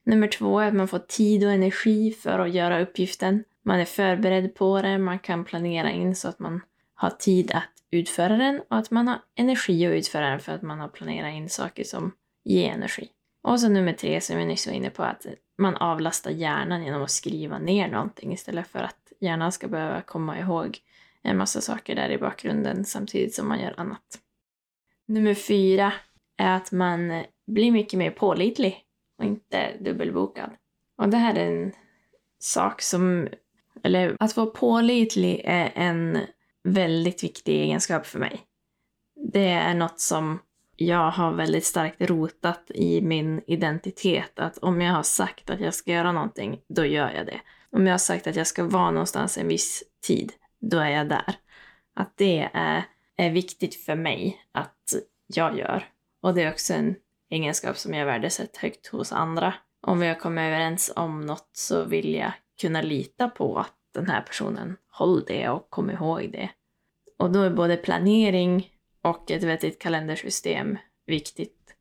Nummer 0.05 0.29
två 0.29 0.61
är 0.61 0.69
att 0.69 0.75
man 0.75 0.89
får 0.89 0.99
tid 0.99 1.45
och 1.45 1.53
energi 1.53 2.11
för 2.13 2.39
att 2.39 2.55
göra 2.55 2.81
uppgiften. 2.81 3.45
Man 3.63 3.81
är 3.81 3.85
förberedd 3.85 4.55
på 4.55 4.83
det, 4.83 4.99
man 4.99 5.19
kan 5.19 5.45
planera 5.45 5.91
in 5.91 6.17
så 6.17 6.29
att 6.29 6.39
man 6.39 6.61
har 6.95 7.11
tid 7.11 7.51
att 7.53 7.71
utföra 7.91 8.37
den 8.37 8.61
och 8.71 8.77
att 8.77 8.91
man 8.91 9.09
har 9.09 9.19
energi 9.35 9.87
att 9.87 9.93
utföra 9.93 10.31
den 10.31 10.41
för 10.41 10.53
att 10.53 10.63
man 10.63 10.81
har 10.81 10.89
planerat 10.89 11.35
in 11.35 11.49
saker 11.49 11.85
som 11.85 12.13
ger 12.45 12.73
energi. 12.73 13.09
Och 13.43 13.61
så 13.61 13.69
nummer 13.69 13.93
tre 13.93 14.21
som 14.21 14.37
vi 14.37 14.45
nyss 14.45 14.67
var 14.67 14.75
inne 14.75 14.91
på, 14.91 15.03
att 15.03 15.27
man 15.59 15.77
avlastar 15.77 16.31
hjärnan 16.31 16.85
genom 16.85 17.03
att 17.03 17.11
skriva 17.11 17.59
ner 17.59 17.89
någonting 17.89 18.33
istället 18.33 18.67
för 18.67 18.79
att 18.79 19.13
hjärnan 19.21 19.53
ska 19.53 19.69
behöva 19.69 20.01
komma 20.01 20.39
ihåg 20.39 20.79
en 21.23 21.37
massa 21.37 21.61
saker 21.61 21.95
där 21.95 22.11
i 22.11 22.19
bakgrunden 22.19 22.85
samtidigt 22.85 23.35
som 23.35 23.49
man 23.49 23.61
gör 23.61 23.75
annat. 23.77 24.19
Nummer 25.07 25.35
fyra 25.35 25.93
är 26.37 26.57
att 26.57 26.73
man 26.73 27.25
blir 27.47 27.73
mycket 27.73 27.99
mer 27.99 28.11
pålitlig 28.11 28.85
och 29.19 29.25
inte 29.25 29.77
dubbelbokad. 29.81 30.51
Och 30.97 31.09
det 31.09 31.17
här 31.17 31.35
är 31.35 31.47
en 31.47 31.73
sak 32.39 32.83
som, 32.83 33.29
eller 33.85 34.17
att 34.21 34.37
vara 34.37 34.47
pålitlig 34.47 35.41
är 35.45 35.73
en 35.75 36.19
väldigt 36.65 37.25
viktig 37.25 37.61
egenskap 37.61 38.07
för 38.07 38.19
mig. 38.19 38.41
Det 39.33 39.49
är 39.49 39.75
något 39.75 40.01
som 40.01 40.39
jag 40.77 41.11
har 41.11 41.33
väldigt 41.33 41.65
starkt 41.65 42.01
rotat 42.01 42.71
i 42.75 43.01
min 43.01 43.43
identitet. 43.47 44.39
Att 44.39 44.59
om 44.59 44.81
jag 44.81 44.93
har 44.93 45.03
sagt 45.03 45.51
att 45.51 45.61
jag 45.61 45.75
ska 45.75 45.93
göra 45.93 46.13
någonting, 46.13 46.61
då 46.69 46.85
gör 46.85 47.11
jag 47.11 47.27
det. 47.27 47.41
Om 47.71 47.87
jag 47.87 47.93
har 47.93 47.99
sagt 47.99 48.27
att 48.27 48.37
jag 48.37 48.47
ska 48.47 48.65
vara 48.65 48.91
någonstans 48.91 49.39
en 49.39 49.49
viss 49.49 49.83
tid, 50.07 50.33
då 50.61 50.79
är 50.79 50.91
jag 50.91 51.09
där. 51.09 51.35
Att 51.95 52.17
det 52.17 52.51
är, 52.53 52.83
är 53.17 53.31
viktigt 53.31 53.75
för 53.75 53.95
mig 53.95 54.41
att 54.53 54.95
jag 55.27 55.59
gör. 55.59 55.89
Och 56.23 56.35
det 56.35 56.43
är 56.43 56.51
också 56.51 56.75
en 56.75 56.95
egenskap 57.31 57.77
som 57.77 57.95
jag 57.95 58.07
värdesätter 58.07 58.61
högt 58.61 58.87
hos 58.87 59.13
andra. 59.13 59.55
Om 59.81 60.01
vi 60.01 60.09
har 60.09 60.15
kommit 60.15 60.43
överens 60.43 60.93
om 60.97 61.21
något 61.21 61.51
så 61.53 61.85
vill 61.85 62.15
jag 62.15 62.33
kunna 62.63 62.83
lita 62.83 63.29
på 63.29 63.59
att 63.59 63.75
den 63.95 64.07
här 64.07 64.21
personen 64.21 64.77
håller 64.91 65.27
det 65.27 65.49
och 65.49 65.71
kommer 65.71 65.93
ihåg 65.93 66.33
det. 66.33 66.51
Och 67.19 67.33
då 67.33 67.43
är 67.43 67.51
både 67.51 67.77
planering 67.77 68.71
och 69.03 69.31
ett 69.31 69.43
vettigt 69.43 69.83
kalendersystem 69.83 70.79
viktigt 71.07 71.75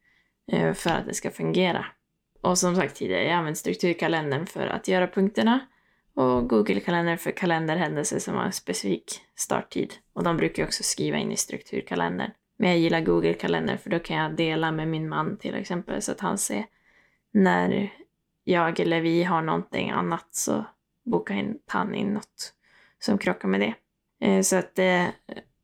eh, 0.52 0.74
för 0.74 0.90
att 0.90 1.06
det 1.06 1.14
ska 1.14 1.32
fungera. 1.32 1.86
Och 2.42 2.58
som 2.58 2.76
sagt 2.76 2.96
tidigare, 2.96 3.24
jag 3.24 3.34
använder 3.34 3.58
strukturkalendern 3.58 4.46
för 4.46 4.68
att 4.68 4.88
göra 4.88 5.08
punkterna 5.08 5.60
och 6.16 6.50
Google-kalendern 6.50 7.18
för 7.18 7.32
kalenderhändelser 7.32 8.20
som 8.20 8.36
har 8.36 8.44
en 8.44 8.52
specifik 8.52 9.22
starttid. 9.36 9.94
Och 10.14 10.24
de 10.24 10.38
brukar 10.38 10.64
jag 10.64 10.68
också 10.68 10.84
skriva 10.84 11.18
in 11.18 11.32
i 11.32 11.38
strukturkalendern. 11.38 12.32
Men 12.58 12.70
jag 12.70 12.80
gillar 12.80 13.02
Google-kalendern 13.02 13.78
för 13.78 13.90
då 13.90 14.00
kan 14.00 14.18
jag 14.18 14.36
dela 14.36 14.72
med 14.72 14.88
min 14.88 15.10
man 15.10 15.38
till 15.38 15.56
exempel 15.56 16.02
så 16.02 16.12
att 16.12 16.20
han 16.20 16.38
ser 16.38 16.66
när 17.32 17.94
jag 18.44 18.80
eller 18.80 19.02
vi 19.02 19.24
har 19.24 19.42
någonting 19.42 19.90
annat 19.90 20.28
så 20.32 20.66
bokar 21.06 21.56
han 21.68 21.96
in 21.96 22.14
något 22.14 22.54
som 23.00 23.18
krockar 23.18 23.48
med 23.48 23.60
det. 23.60 23.74
Eh, 24.28 24.42
så 24.42 24.56
att 24.56 24.76
det, 24.76 25.12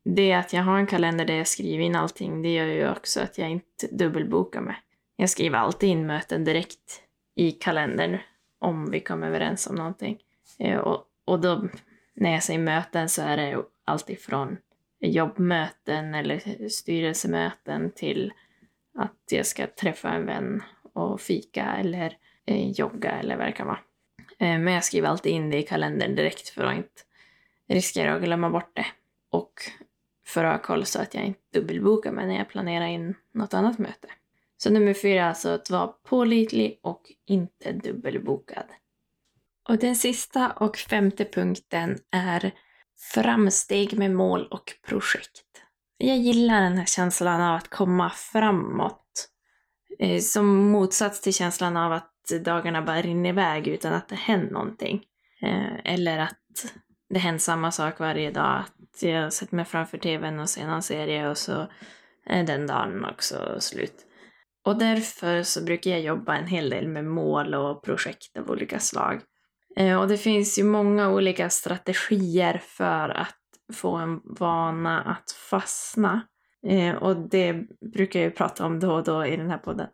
det 0.03 0.33
att 0.33 0.53
jag 0.53 0.63
har 0.63 0.77
en 0.77 0.87
kalender 0.87 1.25
där 1.25 1.33
jag 1.33 1.47
skriver 1.47 1.83
in 1.83 1.95
allting, 1.95 2.41
det 2.41 2.53
gör 2.53 2.65
ju 2.65 2.91
också 2.91 3.21
att 3.21 3.37
jag 3.37 3.49
inte 3.49 3.87
dubbelbokar 3.91 4.61
mig. 4.61 4.75
Jag 5.15 5.29
skriver 5.29 5.57
alltid 5.57 5.89
in 5.89 6.07
möten 6.07 6.43
direkt 6.43 7.01
i 7.35 7.51
kalendern 7.51 8.17
om 8.59 8.91
vi 8.91 8.99
kommer 8.99 9.27
överens 9.27 9.67
om 9.67 9.75
någonting. 9.75 10.17
Eh, 10.59 10.77
och, 10.77 11.03
och 11.25 11.39
då, 11.39 11.67
när 12.13 12.31
jag 12.31 12.43
säger 12.43 12.59
möten 12.59 13.09
så 13.09 13.21
är 13.21 13.37
det 13.37 13.63
alltid 13.85 14.19
från 14.19 14.57
jobbmöten 14.99 16.15
eller 16.15 16.69
styrelsemöten 16.69 17.91
till 17.91 18.33
att 18.97 19.23
jag 19.31 19.45
ska 19.45 19.67
träffa 19.67 20.09
en 20.09 20.25
vän 20.25 20.63
och 20.93 21.21
fika 21.21 21.65
eller 21.65 22.17
Eh, 22.47 22.71
jogga 22.71 23.11
eller 23.11 23.37
vad 23.37 23.45
det 23.45 23.51
kan 23.51 23.67
vara. 23.67 23.79
Eh, 24.39 24.59
men 24.59 24.73
jag 24.73 24.83
skriver 24.83 25.07
alltid 25.07 25.31
in 25.31 25.49
det 25.49 25.57
i 25.57 25.63
kalendern 25.63 26.15
direkt 26.15 26.49
för 26.49 26.63
att 26.63 26.77
inte 26.77 27.01
riskera 27.67 28.15
att 28.15 28.23
glömma 28.23 28.49
bort 28.49 28.75
det. 28.75 28.85
Och 29.31 29.53
för 30.25 30.43
att 30.43 30.61
ha 30.61 30.67
koll 30.67 30.85
så 30.85 31.01
att 31.01 31.13
jag 31.13 31.25
inte 31.25 31.41
dubbelbokar 31.53 32.11
mig 32.11 32.27
när 32.27 32.37
jag 32.37 32.49
planerar 32.49 32.85
in 32.85 33.15
något 33.33 33.53
annat 33.53 33.77
möte. 33.77 34.07
Så 34.57 34.69
nummer 34.69 34.93
fyra 34.93 35.21
är 35.21 35.27
alltså 35.29 35.49
att 35.49 35.69
vara 35.69 35.87
pålitlig 35.87 36.79
och 36.83 37.01
inte 37.25 37.71
dubbelbokad. 37.71 38.65
Och 39.69 39.77
den 39.77 39.95
sista 39.95 40.51
och 40.51 40.77
femte 40.77 41.25
punkten 41.25 41.97
är 42.11 42.51
framsteg 43.13 43.97
med 43.97 44.11
mål 44.11 44.47
och 44.47 44.73
projekt. 44.87 45.43
Jag 45.97 46.17
gillar 46.17 46.61
den 46.61 46.77
här 46.77 46.85
känslan 46.85 47.41
av 47.41 47.55
att 47.55 47.69
komma 47.69 48.09
framåt. 48.09 49.29
Eh, 49.99 50.19
som 50.19 50.71
motsats 50.71 51.21
till 51.21 51.33
känslan 51.33 51.77
av 51.77 51.93
att 51.93 52.16
dagarna 52.31 52.81
bara 52.81 53.01
rinner 53.01 53.29
iväg 53.29 53.67
utan 53.67 53.93
att 53.93 54.09
det 54.09 54.15
händer 54.15 54.53
någonting. 54.53 55.03
Eh, 55.41 55.93
eller 55.93 56.19
att 56.19 56.39
det 57.09 57.19
händer 57.19 57.39
samma 57.39 57.71
sak 57.71 57.99
varje 57.99 58.31
dag. 58.31 58.59
Att 58.59 59.03
jag 59.03 59.33
sätter 59.33 59.55
mig 59.55 59.65
framför 59.65 59.97
tvn 59.97 60.39
och 60.39 60.49
ser 60.49 60.67
någon 60.67 60.81
serie 60.81 61.29
och 61.29 61.37
så 61.37 61.67
är 62.25 62.43
den 62.43 62.67
dagen 62.67 63.05
också 63.05 63.57
slut. 63.59 64.03
Och 64.65 64.77
därför 64.77 65.43
så 65.43 65.63
brukar 65.63 65.91
jag 65.91 66.01
jobba 66.01 66.35
en 66.35 66.47
hel 66.47 66.69
del 66.69 66.87
med 66.87 67.05
mål 67.05 67.53
och 67.53 67.83
projekt 67.83 68.37
av 68.37 68.51
olika 68.51 68.79
slag. 68.79 69.21
Eh, 69.75 69.99
och 70.01 70.07
det 70.07 70.17
finns 70.17 70.59
ju 70.59 70.63
många 70.63 71.09
olika 71.09 71.49
strategier 71.49 72.61
för 72.63 73.09
att 73.09 73.37
få 73.73 73.95
en 73.95 74.21
vana 74.23 75.01
att 75.01 75.31
fastna. 75.31 76.21
Eh, 76.67 76.95
och 76.95 77.29
det 77.29 77.53
brukar 77.93 78.19
jag 78.19 78.29
ju 78.29 78.31
prata 78.31 78.65
om 78.65 78.79
då 78.79 78.93
och 78.93 79.03
då 79.03 79.25
i 79.25 79.37
den 79.37 79.49
här 79.49 79.57
podden. 79.57 79.87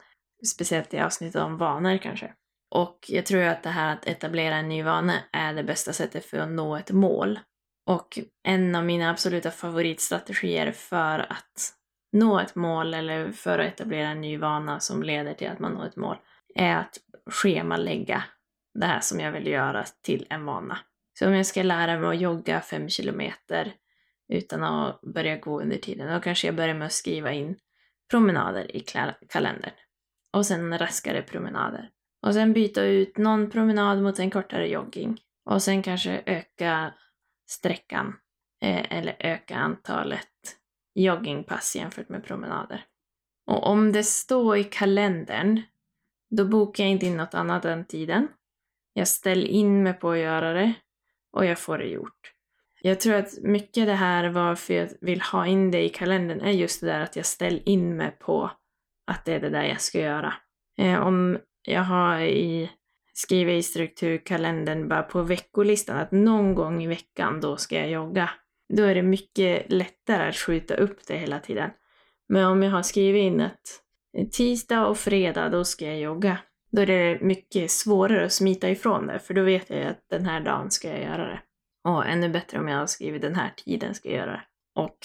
Speciellt 0.48 0.94
i 0.94 1.00
avsnittet 1.00 1.42
om 1.42 1.58
vanor 1.58 1.98
kanske. 1.98 2.34
Och 2.72 3.06
jag 3.08 3.26
tror 3.26 3.44
att 3.44 3.64
det 3.64 3.70
här 3.70 3.94
att 3.94 4.08
etablera 4.08 4.56
en 4.56 4.70
ny 4.70 4.84
vana 4.84 5.14
är 5.32 5.54
det 5.54 5.64
bästa 5.64 5.94
sättet 5.94 6.26
för 6.26 6.38
att 6.38 6.50
nå 6.50 6.76
ett 6.76 6.92
mål. 6.92 7.40
Och 7.86 8.20
en 8.44 8.76
av 8.76 8.86
mina 8.86 9.10
absoluta 9.10 9.52
favoritstrategier 9.52 10.72
för 10.72 11.20
att 11.20 11.74
nå 12.12 12.40
ett 12.40 12.56
mål 12.56 12.94
eller 12.94 13.32
för 13.32 13.60
att 13.60 13.74
etablera 13.74 14.08
en 14.08 14.22
ny 14.22 14.38
vana 14.38 14.80
som 14.80 15.04
leder 15.04 15.34
till 15.34 15.50
att 15.50 15.60
man 15.60 15.74
når 15.74 15.86
ett 15.86 15.96
mål 15.96 16.18
är 16.56 16.76
att 16.76 16.98
schemalägga 17.32 18.24
det 18.80 18.86
här 18.86 19.00
som 19.00 19.20
jag 19.20 19.32
vill 19.32 19.48
göra 19.48 19.84
till 20.04 20.28
en 20.30 20.46
vana. 20.46 20.78
Så 21.20 21.28
om 21.28 21.34
jag 21.34 21.46
ska 21.46 21.64
lära 21.64 22.00
mig 22.00 22.10
att 22.10 22.22
jogga 22.22 22.62
fem 22.62 22.90
kilometer 22.90 23.74
utan 24.34 24.64
att 24.64 25.02
börja 25.02 25.38
gå 25.38 25.62
under 25.62 25.78
tiden, 25.78 26.14
då 26.14 26.20
kanske 26.20 26.48
jag 26.48 26.56
börjar 26.56 26.76
med 26.76 26.86
att 26.86 26.94
skriva 26.94 27.32
in 27.32 27.56
promenader 28.12 28.76
i 28.76 28.80
kalendern. 29.30 29.74
Och 30.34 30.46
sen 30.46 30.78
raskare 30.78 31.22
promenader. 31.22 31.90
Och 32.26 32.34
sen 32.34 32.54
byta 32.54 32.84
ut 32.84 33.18
någon 33.18 33.50
promenad 33.50 34.04
mot 34.04 34.20
en 34.20 34.32
kortare 34.32 34.68
jogging. 34.68 35.22
Och 35.46 35.64
sen 35.64 35.84
kanske 35.84 36.24
öka 36.26 36.94
sträckan 37.50 38.16
eh, 38.62 38.98
eller 38.98 39.16
öka 39.20 39.56
antalet 39.56 40.30
joggingpass 40.96 41.76
jämfört 41.76 42.10
med 42.10 42.24
promenader. 42.24 42.86
Och 43.48 43.68
om 43.68 43.92
det 43.92 44.04
står 44.04 44.58
i 44.58 44.64
kalendern, 44.64 45.62
då 46.30 46.46
bokar 46.46 46.84
jag 46.84 46.92
inte 46.92 47.06
in 47.06 47.18
något 47.18 47.34
annat 47.34 47.66
än 47.66 47.86
tiden. 47.86 48.28
Jag 48.94 49.08
ställer 49.08 49.48
in 49.48 49.84
mig 49.84 49.94
på 49.94 50.12
att 50.12 50.18
göra 50.18 50.54
det 50.54 50.74
och 51.32 51.46
jag 51.46 51.60
får 51.60 51.78
det 51.78 51.88
gjort. 51.88 52.34
Jag 52.82 53.00
tror 53.00 53.16
att 53.16 53.38
mycket 53.42 53.86
det 53.86 53.94
här 53.94 54.30
varför 54.30 54.74
jag 54.74 54.90
vill 55.02 55.22
ha 55.22 55.48
in 55.48 55.72
det 55.72 55.84
i 55.84 55.90
kalendern 55.90 56.42
är 56.42 56.52
just 56.52 56.82
det 56.82 56.88
där 56.88 57.00
att 57.00 57.16
jag 57.16 57.26
ställer 57.26 57.70
in 57.70 57.98
mig 57.98 58.12
på 58.12 58.52
att 59.08 59.26
det 59.26 59.34
är 59.34 59.40
det 59.40 59.50
där 59.50 59.64
jag 59.64 59.82
ska 59.82 60.00
göra. 60.00 60.34
Eh, 60.78 61.08
om 61.08 61.38
jag 61.68 61.84
har 61.84 62.20
i, 62.20 62.72
skriver 63.14 63.54
i 63.54 63.64
strukturkalendern 63.64 64.88
bara 64.88 65.04
på 65.04 65.22
veckolistan 65.22 65.98
att 65.98 66.12
någon 66.12 66.56
gång 66.56 66.84
i 66.84 66.88
veckan 66.88 67.42
då 67.42 67.58
ska 67.58 67.76
jag 67.76 67.90
jogga. 67.90 68.30
Då 68.74 68.84
är 68.84 68.96
det 68.96 69.02
mycket 69.02 69.72
lättare 69.72 70.30
att 70.30 70.36
skjuta 70.36 70.76
upp 70.76 71.08
det 71.08 71.18
hela 71.18 71.40
tiden. 71.40 71.70
Men 72.30 72.46
om 72.46 72.64
jag 72.64 72.72
har 72.72 72.84
skrivit 72.84 73.22
in 73.22 73.42
att 73.42 73.84
tisdag 74.32 74.86
och 74.86 74.98
fredag 74.98 75.50
då 75.50 75.64
ska 75.64 75.86
jag 75.86 76.00
jogga. 76.00 76.38
Då 76.72 76.82
är 76.82 76.86
det 76.86 77.20
mycket 77.22 77.72
svårare 77.72 78.26
att 78.26 78.34
smita 78.34 78.70
ifrån 78.70 79.08
det, 79.08 79.20
för 79.20 79.34
då 79.34 79.44
vet 79.44 79.70
jag 79.70 79.84
att 79.84 80.06
den 80.10 80.26
här 80.26 80.40
dagen 80.40 80.72
ska 80.72 80.90
jag 80.90 81.02
göra 81.02 81.28
det. 81.28 81.42
Och 81.84 82.06
ännu 82.06 82.30
bättre 82.30 82.60
om 82.60 82.68
jag 82.68 82.78
har 82.78 82.86
skrivit 82.86 83.22
den 83.22 83.36
här 83.36 83.54
tiden 83.58 83.94
ska 83.94 84.10
jag 84.10 84.18
göra 84.18 84.32
det. 84.32 84.44
Och 84.76 84.98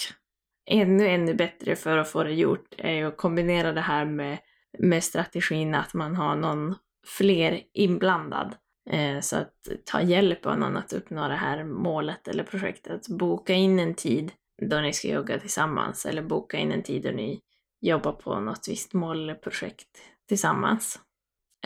ännu, 0.69 1.09
ännu 1.09 1.35
bättre 1.35 1.77
för 1.77 1.99
att 1.99 2.09
få 2.09 2.23
det 2.23 2.35
gjort 2.35 2.75
är 2.79 2.93
ju 2.93 3.05
att 3.05 3.17
kombinera 3.17 3.73
det 3.73 3.81
här 3.81 4.05
med, 4.05 4.39
med 4.79 5.05
strategin 5.05 5.75
att 5.75 5.95
man 5.95 6.17
har 6.17 6.37
någon 6.37 6.75
fler 7.07 7.63
inblandad. 7.73 8.55
Eh, 8.91 9.21
så 9.21 9.37
att 9.37 9.55
ta 9.85 10.03
hjälp 10.03 10.47
av 10.47 10.59
någon 10.59 10.77
att 10.77 10.93
uppnå 10.93 11.29
det 11.29 11.35
här 11.35 11.65
målet 11.65 12.29
eller 12.29 12.45
projektet. 12.45 13.09
Boka 13.09 13.53
in 13.53 13.79
en 13.79 13.95
tid 13.95 14.33
då 14.63 14.81
ni 14.81 14.93
ska 14.93 15.09
jogga 15.09 15.39
tillsammans 15.39 16.07
eller 16.07 16.23
boka 16.23 16.57
in 16.57 16.73
en 16.73 16.83
tid 16.83 17.03
då 17.03 17.11
ni 17.11 17.41
jobbar 17.81 18.13
på 18.13 18.41
något 18.41 18.69
visst 18.69 18.95
mål 18.95 19.23
eller 19.23 19.35
projekt 19.35 19.89
tillsammans. 20.29 21.01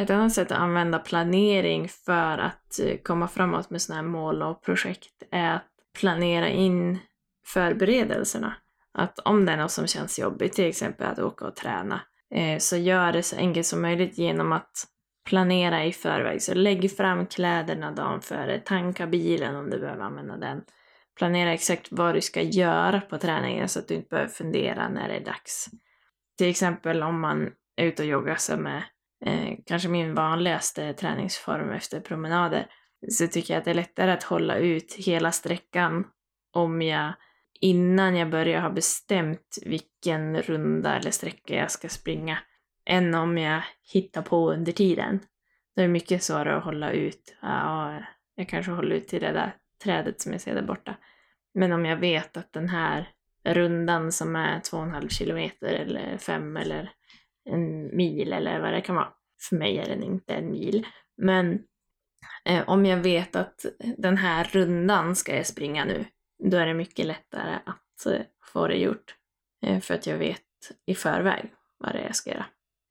Ett 0.00 0.10
annat 0.10 0.32
sätt 0.32 0.52
att 0.52 0.58
använda 0.58 0.98
planering 0.98 1.88
för 1.88 2.38
att 2.38 2.80
eh, 2.80 2.96
komma 2.96 3.28
framåt 3.28 3.70
med 3.70 3.82
sådana 3.82 4.02
här 4.02 4.08
mål 4.08 4.42
och 4.42 4.62
projekt 4.62 5.22
är 5.30 5.54
att 5.54 5.68
planera 6.00 6.48
in 6.48 6.98
förberedelserna. 7.46 8.54
Att 8.94 9.18
om 9.18 9.46
det 9.46 9.52
är 9.52 9.56
något 9.56 9.70
som 9.70 9.86
känns 9.86 10.18
jobbigt, 10.18 10.52
till 10.52 10.68
exempel 10.68 11.06
att 11.06 11.18
åka 11.18 11.46
och 11.46 11.56
träna, 11.56 12.00
eh, 12.34 12.58
så 12.58 12.76
gör 12.76 13.12
det 13.12 13.22
så 13.22 13.36
enkelt 13.36 13.66
som 13.66 13.82
möjligt 13.82 14.18
genom 14.18 14.52
att 14.52 14.86
planera 15.28 15.84
i 15.84 15.92
förväg. 15.92 16.42
Så 16.42 16.54
lägg 16.54 16.96
fram 16.96 17.26
kläderna 17.26 17.92
dagen 17.92 18.20
före, 18.20 18.58
tanka 18.58 19.06
bilen 19.06 19.56
om 19.56 19.70
du 19.70 19.80
behöver 19.80 20.02
använda 20.02 20.36
den. 20.36 20.62
Planera 21.18 21.52
exakt 21.52 21.88
vad 21.90 22.14
du 22.14 22.20
ska 22.20 22.42
göra 22.42 23.00
på 23.00 23.18
träningen 23.18 23.68
så 23.68 23.78
att 23.78 23.88
du 23.88 23.94
inte 23.94 24.08
behöver 24.08 24.30
fundera 24.30 24.88
när 24.88 25.08
det 25.08 25.14
är 25.14 25.24
dags. 25.24 25.68
Till 26.38 26.50
exempel 26.50 27.02
om 27.02 27.20
man 27.20 27.50
är 27.76 27.86
ute 27.86 28.02
och 28.02 28.08
joggar 28.08 28.36
som 28.36 28.66
är 28.66 28.84
eh, 29.24 29.58
kanske 29.66 29.88
min 29.88 30.14
vanligaste 30.14 30.92
träningsform 30.92 31.70
efter 31.70 32.00
promenader, 32.00 32.66
så 33.08 33.26
tycker 33.26 33.54
jag 33.54 33.58
att 33.58 33.64
det 33.64 33.70
är 33.70 33.74
lättare 33.74 34.10
att 34.10 34.22
hålla 34.22 34.56
ut 34.56 34.94
hela 34.94 35.32
sträckan 35.32 36.04
om 36.52 36.82
jag 36.82 37.12
innan 37.62 38.16
jag 38.16 38.30
börjar 38.30 38.60
ha 38.60 38.70
bestämt 38.70 39.58
vilken 39.66 40.42
runda 40.42 40.96
eller 40.96 41.10
sträcka 41.10 41.54
jag 41.54 41.70
ska 41.70 41.88
springa, 41.88 42.38
än 42.86 43.14
om 43.14 43.38
jag 43.38 43.62
hittar 43.92 44.22
på 44.22 44.52
under 44.52 44.72
tiden. 44.72 45.20
Då 45.76 45.82
är 45.82 45.86
det 45.86 45.92
mycket 45.92 46.22
svårare 46.22 46.56
att 46.56 46.64
hålla 46.64 46.92
ut. 46.92 47.36
Ja, 47.42 47.98
jag 48.34 48.48
kanske 48.48 48.72
håller 48.72 48.96
ut 48.96 49.08
till 49.08 49.20
det 49.20 49.32
där 49.32 49.56
trädet 49.84 50.20
som 50.20 50.32
jag 50.32 50.40
ser 50.40 50.54
där 50.54 50.62
borta. 50.62 50.96
Men 51.54 51.72
om 51.72 51.86
jag 51.86 51.96
vet 51.96 52.36
att 52.36 52.52
den 52.52 52.68
här 52.68 53.08
rundan 53.44 54.12
som 54.12 54.36
är 54.36 54.60
två 54.60 54.76
och 54.76 54.82
en 54.82 54.94
halv 54.94 55.08
kilometer 55.08 55.72
eller 55.72 56.18
fem 56.18 56.56
eller 56.56 56.90
en 57.50 57.96
mil 57.96 58.32
eller 58.32 58.60
vad 58.60 58.72
det 58.72 58.80
kan 58.80 58.96
vara. 58.96 59.12
För 59.48 59.56
mig 59.56 59.78
är 59.78 59.88
den 59.88 60.02
inte 60.02 60.34
en 60.34 60.50
mil. 60.50 60.86
Men 61.16 61.58
eh, 62.44 62.68
om 62.68 62.86
jag 62.86 62.96
vet 62.96 63.36
att 63.36 63.66
den 63.98 64.16
här 64.16 64.44
rundan 64.44 65.16
ska 65.16 65.36
jag 65.36 65.46
springa 65.46 65.84
nu, 65.84 66.04
då 66.50 66.56
är 66.56 66.66
det 66.66 66.74
mycket 66.74 67.06
lättare 67.06 67.58
att 67.66 68.06
eh, 68.06 68.20
få 68.44 68.68
det 68.68 68.76
gjort. 68.76 69.14
Eh, 69.66 69.80
för 69.80 69.94
att 69.94 70.06
jag 70.06 70.18
vet 70.18 70.40
i 70.86 70.94
förväg 70.94 71.52
vad 71.78 71.92
det 71.92 71.98
är 71.98 72.06
jag 72.06 72.16
ska 72.16 72.30
göra. 72.30 72.46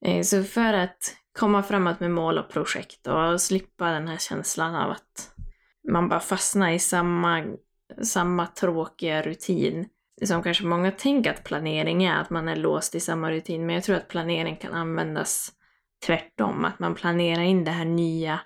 Eh, 0.05 0.21
så 0.21 0.43
för 0.43 0.73
att 0.73 1.15
komma 1.39 1.63
framåt 1.63 1.99
med 1.99 2.11
mål 2.11 2.37
och 2.37 2.49
projekt 2.49 3.07
och 3.07 3.41
slippa 3.41 3.91
den 3.91 4.07
här 4.07 4.17
känslan 4.17 4.75
av 4.75 4.91
att 4.91 5.35
man 5.91 6.09
bara 6.09 6.19
fastnar 6.19 6.71
i 6.71 6.79
samma, 6.79 7.45
samma 8.01 8.47
tråkiga 8.47 9.21
rutin 9.21 9.89
som 10.25 10.43
kanske 10.43 10.65
många 10.65 10.91
tänker 10.91 11.31
att 11.31 11.43
planering 11.43 12.03
är, 12.03 12.15
att 12.15 12.29
man 12.29 12.47
är 12.47 12.55
låst 12.55 12.95
i 12.95 12.99
samma 12.99 13.31
rutin, 13.31 13.65
men 13.65 13.75
jag 13.75 13.83
tror 13.83 13.95
att 13.95 14.07
planering 14.07 14.55
kan 14.55 14.73
användas 14.73 15.51
tvärtom, 16.05 16.65
att 16.65 16.79
man 16.79 16.95
planerar 16.95 17.41
in 17.41 17.63
det 17.63 17.71
här 17.71 17.85
nya, 17.85 18.39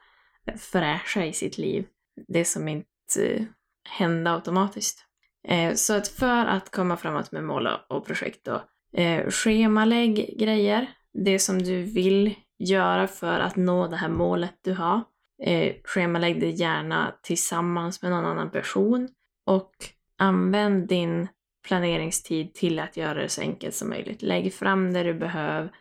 fräscha 0.57 1.25
i 1.25 1.33
sitt 1.33 1.57
liv. 1.57 1.85
Det 2.27 2.45
som 2.45 2.67
inte 2.67 3.47
hända 3.89 4.33
automatiskt. 4.33 5.05
Eh, 5.47 5.73
så 5.73 5.93
att 5.93 6.07
för 6.07 6.45
att 6.45 6.71
komma 6.71 6.97
framåt 6.97 7.31
med 7.31 7.43
mål 7.43 7.67
och 7.89 8.05
projekt 8.05 8.45
då, 8.45 8.63
eh, 9.01 9.29
schemalägg 9.29 10.35
grejer, 10.39 10.89
det 11.13 11.39
som 11.39 11.61
du 11.61 11.83
vill 11.83 12.35
göra 12.59 13.07
för 13.07 13.39
att 13.39 13.55
nå 13.55 13.87
det 13.87 13.95
här 13.95 14.09
målet 14.09 14.59
du 14.61 14.73
har. 14.73 15.01
Eh, 15.43 15.73
schemalägg 15.83 16.39
det 16.39 16.49
gärna 16.49 17.15
tillsammans 17.23 18.01
med 18.01 18.11
någon 18.11 18.25
annan 18.25 18.49
person 18.49 19.09
och 19.45 19.71
använd 20.17 20.87
din 20.87 21.27
planeringstid 21.67 22.53
till 22.53 22.79
att 22.79 22.97
göra 22.97 23.21
det 23.21 23.29
så 23.29 23.41
enkelt 23.41 23.75
som 23.75 23.89
möjligt. 23.89 24.21
Lägg 24.21 24.53
fram 24.53 24.93
det 24.93 25.03
du 25.03 25.13
behöver, 25.13 25.71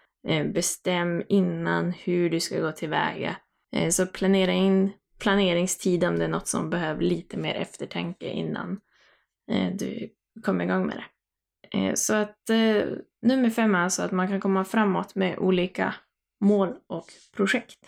bestäm 0.53 1.23
innan 1.29 1.93
hur 1.93 2.31
du 2.31 2.41
ska 2.41 2.61
gå 2.61 2.73
tillväga. 2.73 3.37
Så 3.91 4.07
planera 4.07 4.53
in 4.53 4.93
planeringstid 5.25 6.05
om 6.05 6.19
det 6.19 6.25
är 6.25 6.29
något 6.29 6.49
som 6.49 6.71
behöver 6.71 7.03
lite 7.03 7.37
mer 7.37 7.55
eftertanke 7.55 8.29
innan 8.29 8.81
eh, 9.51 9.73
du 9.73 10.11
kommer 10.43 10.65
igång 10.65 10.87
med 10.87 10.97
det. 10.97 11.05
Eh, 11.79 11.95
så 11.95 12.15
att 12.15 12.51
eh, 12.51 12.85
nummer 13.23 13.51
fem 13.51 13.75
är 13.75 13.79
alltså 13.79 14.03
att 14.03 14.13
man 14.13 14.29
kan 14.29 14.41
komma 14.41 14.65
framåt 14.65 15.15
med 15.15 15.39
olika 15.39 15.95
mål 16.41 16.75
och 16.87 17.07
projekt. 17.37 17.79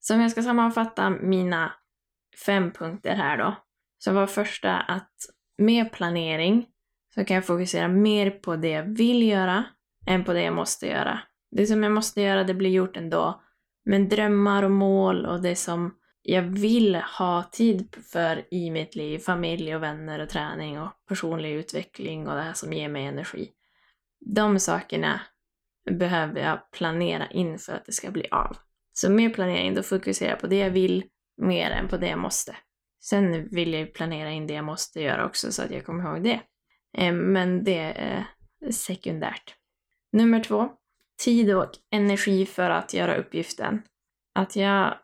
Så 0.00 0.14
om 0.14 0.20
jag 0.20 0.30
ska 0.30 0.42
sammanfatta 0.42 1.10
mina 1.10 1.72
fem 2.46 2.70
punkter 2.70 3.14
här 3.14 3.38
då, 3.38 3.56
så 3.98 4.12
var 4.12 4.26
första 4.26 4.76
att 4.76 5.14
med 5.58 5.92
planering 5.92 6.66
så 7.14 7.24
kan 7.24 7.34
jag 7.34 7.46
fokusera 7.46 7.88
mer 7.88 8.30
på 8.30 8.56
det 8.56 8.68
jag 8.68 8.96
vill 8.96 9.28
göra 9.28 9.64
än 10.06 10.24
på 10.24 10.32
det 10.32 10.42
jag 10.42 10.54
måste 10.54 10.86
göra. 10.86 11.20
Det 11.50 11.66
som 11.66 11.82
jag 11.82 11.92
måste 11.92 12.20
göra, 12.20 12.44
det 12.44 12.54
blir 12.54 12.70
gjort 12.70 12.96
ändå. 12.96 13.42
Men 13.84 14.08
drömmar 14.08 14.62
och 14.62 14.70
mål 14.70 15.26
och 15.26 15.42
det 15.42 15.56
som 15.56 15.94
jag 16.22 16.42
vill 16.42 16.94
ha 16.94 17.42
tid 17.52 17.96
för 18.12 18.54
i 18.54 18.70
mitt 18.70 18.96
liv, 18.96 19.18
familj 19.18 19.76
och 19.76 19.82
vänner 19.82 20.18
och 20.18 20.28
träning 20.28 20.80
och 20.80 20.90
personlig 21.08 21.52
utveckling 21.52 22.28
och 22.28 22.34
det 22.34 22.42
här 22.42 22.52
som 22.52 22.72
ger 22.72 22.88
mig 22.88 23.06
energi. 23.06 23.50
De 24.20 24.58
sakerna 24.58 25.20
behöver 25.90 26.40
jag 26.40 26.70
planera 26.70 27.26
in 27.26 27.58
för 27.58 27.72
att 27.72 27.86
det 27.86 27.92
ska 27.92 28.10
bli 28.10 28.28
av. 28.30 28.56
Så 28.92 29.10
med 29.10 29.34
planering, 29.34 29.74
då 29.74 29.82
fokuserar 29.82 30.30
jag 30.30 30.40
på 30.40 30.46
det 30.46 30.58
jag 30.58 30.70
vill 30.70 31.04
mer 31.36 31.70
än 31.70 31.88
på 31.88 31.96
det 31.96 32.08
jag 32.08 32.18
måste. 32.18 32.56
Sen 33.00 33.48
vill 33.48 33.72
jag 33.72 33.80
ju 33.80 33.86
planera 33.86 34.30
in 34.30 34.46
det 34.46 34.54
jag 34.54 34.64
måste 34.64 35.00
göra 35.00 35.26
också 35.26 35.52
så 35.52 35.62
att 35.62 35.70
jag 35.70 35.86
kommer 35.86 36.04
ihåg 36.04 36.24
det. 36.24 36.40
Ehm, 36.98 37.32
men 37.32 37.64
det 37.64 37.78
är 37.78 38.26
sekundärt. 38.70 39.54
Nummer 40.12 40.40
två. 40.44 40.70
Tid 41.24 41.54
och 41.54 41.70
energi 41.90 42.46
för 42.46 42.70
att 42.70 42.94
göra 42.94 43.16
uppgiften. 43.16 43.82
Att 44.34 44.56
jag 44.56 44.94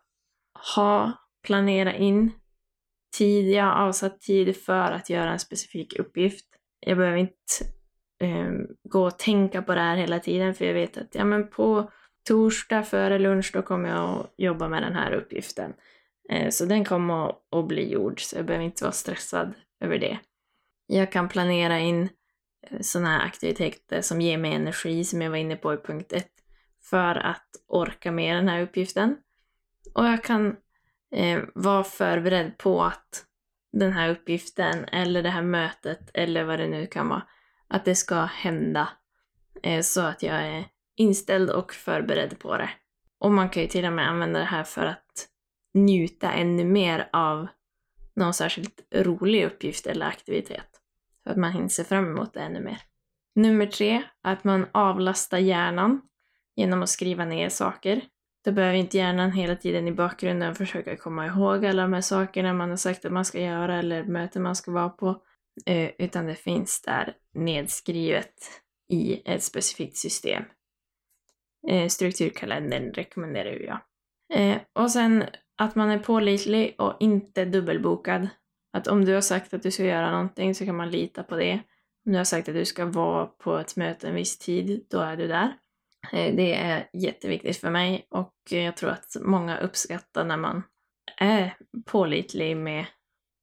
ha, 0.77 1.13
planera 1.47 1.95
in 1.95 2.33
tid, 3.17 3.51
jag 3.51 3.65
har 3.65 3.87
avsatt 3.87 4.21
tid 4.21 4.57
för 4.57 4.93
att 4.93 5.11
göra 5.11 5.33
en 5.33 5.39
specifik 5.39 5.99
uppgift. 5.99 6.47
Jag 6.81 6.99
behöver 6.99 7.19
inte 7.19 7.35
eh, 8.21 8.53
gå 8.89 9.07
och 9.07 9.19
tänka 9.19 9.63
på 9.63 9.75
det 9.75 9.81
här 9.81 9.97
hela 9.97 10.21
tiden 10.21 10.55
för 10.55 10.65
jag 10.65 10.75
vet 10.75 10.99
att 10.99 11.15
ja, 11.15 11.25
men 11.25 11.51
på 11.51 11.91
torsdag 12.29 12.83
före 12.83 13.19
lunch 13.19 13.51
då 13.55 13.63
kommer 13.63 13.89
jag 13.89 14.21
att 14.21 14.35
jobba 14.37 14.69
med 14.69 14.83
den 14.83 14.95
här 14.95 15.13
uppgiften. 15.13 15.73
Eh, 16.31 16.51
så 16.51 16.65
den 16.65 16.85
kommer 16.85 17.29
att 17.29 17.69
bli 17.69 17.93
gjord 17.93 18.21
så 18.21 18.37
jag 18.37 18.47
behöver 18.47 18.65
inte 18.65 18.85
vara 18.85 18.93
stressad 18.93 19.55
över 19.81 19.99
det. 19.99 20.19
Jag 20.87 21.13
kan 21.13 21.29
planera 21.29 21.79
in 21.79 22.09
eh, 22.67 22.81
sådana 22.81 23.09
här 23.09 23.27
aktiviteter 23.27 24.01
som 24.01 24.21
ger 24.21 24.39
mig 24.39 24.55
energi, 24.55 25.05
som 25.05 25.23
jag 25.23 25.31
var 25.31 25.37
inne 25.37 25.57
på 25.57 25.75
i 25.75 25.77
punkt 25.77 26.13
ett, 26.13 26.33
för 26.91 27.15
att 27.15 27.49
orka 27.69 28.13
med 28.13 28.37
den 28.37 28.49
här 28.49 28.63
uppgiften. 28.63 29.17
Och 29.95 30.07
jag 30.07 30.25
kan 30.25 30.57
eh, 31.15 31.43
vara 31.55 31.85
förberedd 31.85 32.59
på 32.59 32.83
att 32.83 33.25
den 33.73 33.93
här 33.93 34.11
uppgiften 34.11 34.85
eller 34.85 35.23
det 35.23 35.31
här 35.31 35.43
mötet 35.43 36.11
eller 36.15 36.45
vad 36.45 36.59
det 36.59 36.69
nu 36.69 36.87
kan 36.87 37.09
vara, 37.09 37.23
att 37.69 37.85
det 37.85 37.95
ska 37.95 38.15
hända 38.15 38.89
eh, 39.63 39.81
så 39.81 40.01
att 40.01 40.23
jag 40.23 40.43
är 40.43 40.65
inställd 40.97 41.51
och 41.51 41.73
förberedd 41.73 42.39
på 42.39 42.57
det. 42.57 42.71
Och 43.19 43.33
man 43.33 43.49
kan 43.49 43.63
ju 43.63 43.69
till 43.69 43.85
och 43.85 43.93
med 43.93 44.09
använda 44.09 44.39
det 44.39 44.45
här 44.45 44.65
för 44.65 44.87
att 44.87 45.29
njuta 45.75 46.33
ännu 46.33 46.65
mer 46.65 47.09
av 47.13 47.47
någon 48.17 48.35
särskilt 48.35 48.81
rolig 48.95 49.47
uppgift 49.47 49.87
eller 49.87 50.07
aktivitet. 50.07 50.81
Så 51.25 51.31
att 51.31 51.37
man 51.37 51.53
hinner 51.53 51.69
se 51.69 51.85
fram 51.85 52.07
emot 52.07 52.35
det 52.35 52.41
ännu 52.41 52.61
mer. 52.61 52.79
Nummer 53.35 53.67
tre, 53.67 54.03
att 54.23 54.45
man 54.45 54.67
avlastar 54.73 55.39
hjärnan 55.39 56.01
genom 56.57 56.83
att 56.83 56.89
skriva 56.89 57.25
ner 57.25 57.49
saker. 57.49 58.03
Då 58.49 58.53
behöver 58.53 58.75
inte 58.75 58.97
hjärnan 58.97 59.33
hela 59.33 59.57
tiden 59.57 59.89
i 59.89 59.93
bakgrunden 59.93 60.55
försöka 60.55 60.97
komma 60.97 61.27
ihåg 61.27 61.67
alla 61.67 61.83
de 61.83 61.93
här 61.93 62.01
sakerna 62.01 62.53
man 62.53 62.71
har 62.71 62.77
sagt 62.77 63.05
att 63.05 63.13
man 63.13 63.25
ska 63.25 63.41
göra 63.41 63.79
eller 63.79 64.05
möten 64.05 64.43
man 64.43 64.57
ska 64.57 64.71
vara 64.71 64.89
på. 64.89 65.23
Eh, 65.67 65.91
utan 65.99 66.27
det 66.27 66.35
finns 66.35 66.83
där 66.83 67.17
nedskrivet 67.35 68.35
i 68.93 69.23
ett 69.25 69.43
specifikt 69.43 69.97
system. 69.97 70.45
Eh, 71.69 71.89
strukturkalendern 71.89 72.93
rekommenderar 72.93 73.51
ju 73.51 73.65
jag. 73.65 73.81
Eh, 74.35 74.57
och 74.73 74.91
sen 74.91 75.25
att 75.59 75.75
man 75.75 75.91
är 75.91 75.99
pålitlig 75.99 76.75
och 76.79 76.97
inte 77.01 77.45
dubbelbokad. 77.45 78.29
Att 78.73 78.87
om 78.87 79.05
du 79.05 79.15
har 79.15 79.21
sagt 79.21 79.55
att 79.55 79.63
du 79.63 79.71
ska 79.71 79.85
göra 79.85 80.11
någonting 80.11 80.55
så 80.55 80.65
kan 80.65 80.77
man 80.77 80.91
lita 80.91 81.23
på 81.23 81.37
det. 81.37 81.61
Om 82.07 82.13
du 82.13 82.19
har 82.19 82.25
sagt 82.25 82.49
att 82.49 82.55
du 82.55 82.65
ska 82.65 82.87
vara 82.87 83.27
på 83.27 83.59
ett 83.59 83.77
möte 83.77 84.09
en 84.09 84.15
viss 84.15 84.39
tid, 84.39 84.87
då 84.91 84.99
är 85.01 85.17
du 85.17 85.27
där. 85.27 85.53
Eh, 86.13 86.35
det 86.35 86.55
är 86.55 86.89
jätteviktigt 86.93 87.57
för 87.57 87.71
mig 87.71 88.07
och 88.11 88.35
eh, 88.51 88.65
jag 88.65 88.77
tror 88.77 88.91
att 88.91 89.17
många 89.21 89.59
uppskattar 89.59 90.25
när 90.25 90.37
man 90.37 90.63
är 91.17 91.57
pålitlig 91.87 92.57
med, 92.57 92.87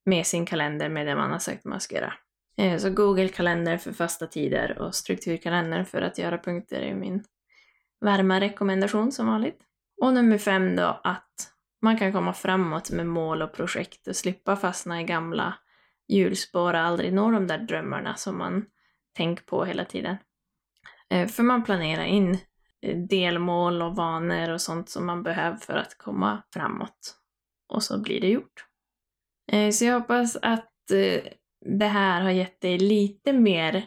med 0.06 0.25
sin 0.25 0.45
kalender 0.45 0.89
med 0.89 1.08
det 1.08 1.15
man 1.15 1.32
har 1.32 1.39
sagt 1.39 1.65
man 1.65 1.80
ska 1.80 1.95
göra. 1.95 2.13
Eh, 2.58 2.78
så 2.78 2.89
Google-kalender 2.89 3.78
för 3.78 3.91
fasta 3.93 4.28
tider 4.28 4.80
och 4.80 4.95
strukturkalender 4.95 5.84
för 5.84 6.01
att 6.01 6.17
göra 6.17 6.38
punkter 6.38 6.82
är 6.82 6.95
min 6.95 7.23
varma 8.01 8.41
rekommendation 8.41 9.12
som 9.12 9.28
vanligt. 9.28 9.62
Och 10.01 10.13
nummer 10.13 10.38
fem 10.38 10.75
då, 10.75 11.01
att 11.04 11.51
man 11.82 11.97
kan 11.97 12.12
komma 12.12 12.34
framåt 12.34 12.91
med 12.91 13.08
mål 13.08 13.41
och 13.41 13.54
projekt 13.54 14.08
och 14.08 14.15
slippa 14.15 14.56
fastna 14.56 15.01
i 15.01 15.04
gamla 15.04 15.54
hjulspår 16.08 16.73
och 16.73 16.80
aldrig 16.80 17.13
nå 17.13 17.32
de 17.32 17.47
där 17.47 17.58
drömmarna 17.58 18.15
som 18.15 18.38
man 18.38 18.65
tänker 19.17 19.43
på 19.43 19.65
hela 19.65 19.86
tiden. 19.86 20.17
För 21.10 21.43
man 21.43 21.63
planerar 21.63 22.04
in 22.04 22.38
delmål 22.93 23.82
och 23.82 23.95
vanor 23.95 24.50
och 24.50 24.62
sånt 24.62 24.89
som 24.89 25.06
man 25.06 25.24
behöver 25.24 25.58
för 25.58 25.74
att 25.74 25.98
komma 25.98 26.43
framåt. 26.54 27.15
Och 27.74 27.84
så 27.84 28.02
blir 28.02 28.21
det 28.21 28.28
gjort. 28.28 28.65
Eh, 29.52 29.71
så 29.71 29.86
jag 29.86 30.00
hoppas 30.00 30.36
att 30.41 30.91
eh, 30.91 31.32
det 31.65 31.86
här 31.86 32.21
har 32.21 32.32
gett 32.32 32.62
dig 32.62 32.78
lite 32.78 33.34
mer 33.34 33.86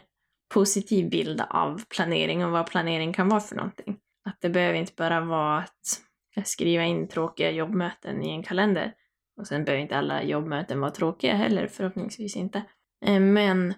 positiv 0.53 1.09
bild 1.09 1.41
av 1.49 1.81
planering 1.95 2.45
och 2.45 2.51
vad 2.51 2.67
planering 2.67 3.13
kan 3.13 3.29
vara 3.29 3.39
för 3.39 3.55
någonting. 3.55 3.97
Att 4.29 4.37
det 4.41 4.49
behöver 4.49 4.79
inte 4.79 4.93
bara 4.97 5.21
vara 5.21 5.57
att 5.57 6.47
skriva 6.47 6.83
in 6.83 7.07
tråkiga 7.07 7.51
jobbmöten 7.51 8.23
i 8.23 8.29
en 8.29 8.43
kalender. 8.43 8.93
Och 9.37 9.47
sen 9.47 9.65
behöver 9.65 9.81
inte 9.81 9.97
alla 9.97 10.23
jobbmöten 10.23 10.79
vara 10.79 10.91
tråkiga 10.91 11.33
heller, 11.33 11.67
förhoppningsvis 11.67 12.35
inte. 12.35 12.63
Eh, 13.05 13.19
men 13.19 13.73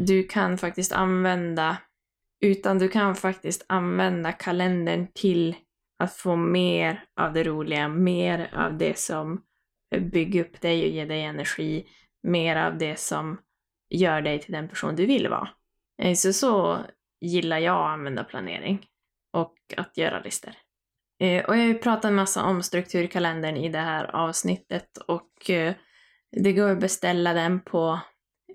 du 0.00 0.22
kan 0.22 0.58
faktiskt 0.58 0.92
använda, 0.92 1.76
utan 2.42 2.78
du 2.78 2.88
kan 2.88 3.14
faktiskt 3.14 3.64
använda 3.68 4.32
kalendern 4.32 5.06
till 5.14 5.56
att 5.98 6.14
få 6.14 6.36
mer 6.36 7.04
av 7.20 7.32
det 7.32 7.44
roliga, 7.44 7.88
mer 7.88 8.50
av 8.54 8.78
det 8.78 8.98
som 8.98 9.42
bygger 10.00 10.44
upp 10.44 10.60
dig 10.60 10.84
och 10.84 10.88
ger 10.88 11.06
dig 11.06 11.22
energi, 11.22 11.86
mer 12.22 12.56
av 12.56 12.78
det 12.78 12.98
som 12.98 13.38
gör 13.90 14.22
dig 14.22 14.40
till 14.40 14.52
den 14.52 14.68
person 14.68 14.96
du 14.96 15.06
vill 15.06 15.28
vara. 15.28 15.48
Eh, 16.02 16.14
så 16.14 16.32
så 16.32 16.78
gillar 17.20 17.58
jag 17.58 17.76
att 17.76 17.90
använda 17.90 18.24
planering 18.24 18.86
och 19.32 19.54
att 19.76 19.96
göra 19.96 20.20
listor. 20.20 20.52
Eh, 21.20 21.44
och 21.44 21.56
jag 21.56 21.60
har 21.60 21.66
ju 21.66 21.78
pratat 21.78 22.04
en 22.04 22.14
massa 22.14 22.44
om 22.44 22.62
strukturkalendern 22.62 23.56
i 23.56 23.68
det 23.68 23.78
här 23.78 24.16
avsnittet 24.16 24.96
och 24.96 25.50
eh, 25.50 25.74
det 26.36 26.52
går 26.52 26.70
att 26.70 26.80
beställa 26.80 27.32
den 27.32 27.60
på 27.60 28.00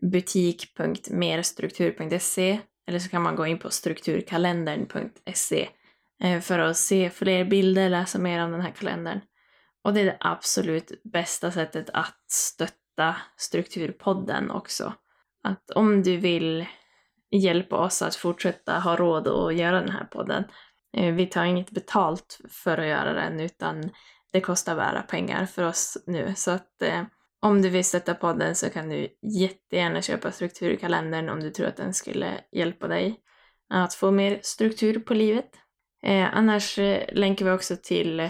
butik.merstruktur.se 0.01 2.59
eller 2.87 2.99
så 2.99 3.09
kan 3.09 3.21
man 3.21 3.35
gå 3.35 3.45
in 3.45 3.59
på 3.59 3.69
strukturkalendern.se 3.69 5.69
eh, 6.23 6.41
för 6.41 6.59
att 6.59 6.77
se 6.77 7.09
fler 7.09 7.45
bilder, 7.45 7.89
läsa 7.89 8.19
mer 8.19 8.43
om 8.43 8.51
den 8.51 8.61
här 8.61 8.71
kalendern. 8.71 9.19
Och 9.83 9.93
det 9.93 10.01
är 10.01 10.05
det 10.05 10.17
absolut 10.19 10.91
bästa 11.03 11.51
sättet 11.51 11.89
att 11.93 12.23
stötta 12.27 13.15
Strukturpodden 13.37 14.51
också. 14.51 14.93
Att 15.43 15.71
om 15.71 16.03
du 16.03 16.17
vill 16.17 16.65
hjälpa 17.31 17.77
oss 17.77 18.01
att 18.01 18.15
fortsätta 18.15 18.79
ha 18.79 18.95
råd 18.95 19.27
att 19.27 19.55
göra 19.55 19.79
den 19.79 19.91
här 19.91 20.05
podden 20.05 20.43
eh, 20.97 21.13
vi 21.13 21.25
tar 21.25 21.43
inget 21.43 21.71
betalt 21.71 22.39
för 22.49 22.77
att 22.77 22.87
göra 22.87 23.13
den 23.13 23.39
utan 23.39 23.89
det 24.31 24.41
kostar 24.41 24.75
bara 24.75 25.01
pengar 25.01 25.45
för 25.45 25.63
oss 25.63 25.97
nu. 26.07 26.33
Så 26.35 26.51
att 26.51 26.81
eh, 26.81 27.03
om 27.41 27.61
du 27.61 27.69
vill 27.69 27.85
stötta 27.85 28.13
podden 28.13 28.55
så 28.55 28.69
kan 28.69 28.89
du 28.89 29.07
jättegärna 29.21 30.01
köpa 30.01 30.31
strukturkalendern 30.31 31.29
om 31.29 31.39
du 31.39 31.49
tror 31.49 31.67
att 31.67 31.77
den 31.77 31.93
skulle 31.93 32.41
hjälpa 32.51 32.87
dig 32.87 33.19
att 33.69 33.93
få 33.93 34.11
mer 34.11 34.39
struktur 34.43 34.99
på 34.99 35.13
livet. 35.13 35.49
Eh, 36.03 36.37
annars 36.37 36.79
eh, 36.79 37.03
länkar 37.11 37.45
vi 37.45 37.51
också 37.51 37.75
till 37.83 38.19
eh, 38.19 38.29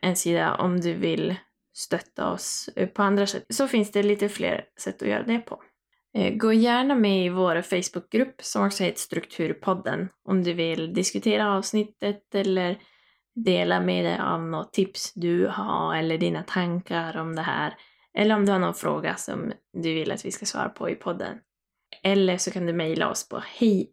en 0.00 0.16
sida 0.16 0.54
om 0.54 0.80
du 0.80 0.94
vill 0.94 1.36
stötta 1.76 2.32
oss 2.32 2.68
eh, 2.76 2.88
på 2.88 3.02
andra 3.02 3.26
sätt. 3.26 3.46
Så 3.48 3.68
finns 3.68 3.92
det 3.92 4.02
lite 4.02 4.28
fler 4.28 4.64
sätt 4.80 5.02
att 5.02 5.08
göra 5.08 5.22
det 5.22 5.38
på. 5.38 5.62
Eh, 6.14 6.34
gå 6.34 6.52
gärna 6.52 6.94
med 6.94 7.26
i 7.26 7.28
vår 7.28 7.62
Facebookgrupp 7.62 8.42
som 8.42 8.66
också 8.66 8.84
heter 8.84 9.00
Strukturpodden 9.00 10.08
om 10.24 10.42
du 10.42 10.52
vill 10.52 10.94
diskutera 10.94 11.56
avsnittet 11.56 12.34
eller 12.34 12.78
dela 13.34 13.80
med 13.80 14.04
dig 14.04 14.18
av 14.18 14.42
något 14.42 14.72
tips 14.72 15.12
du 15.14 15.46
har 15.46 15.96
eller 15.96 16.18
dina 16.18 16.42
tankar 16.42 17.16
om 17.16 17.36
det 17.36 17.42
här. 17.42 17.74
Eller 18.18 18.34
om 18.34 18.46
du 18.46 18.52
har 18.52 18.58
någon 18.58 18.74
fråga 18.74 19.16
som 19.16 19.52
du 19.72 19.94
vill 19.94 20.12
att 20.12 20.24
vi 20.24 20.30
ska 20.30 20.46
svara 20.46 20.68
på 20.68 20.90
i 20.90 20.94
podden. 20.94 21.38
Eller 22.02 22.38
så 22.38 22.50
kan 22.50 22.66
du 22.66 22.72
mejla 22.72 23.10
oss 23.10 23.28
på 23.28 23.42
hej 23.46 23.92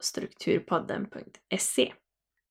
strukturpodden.se. 0.00 1.92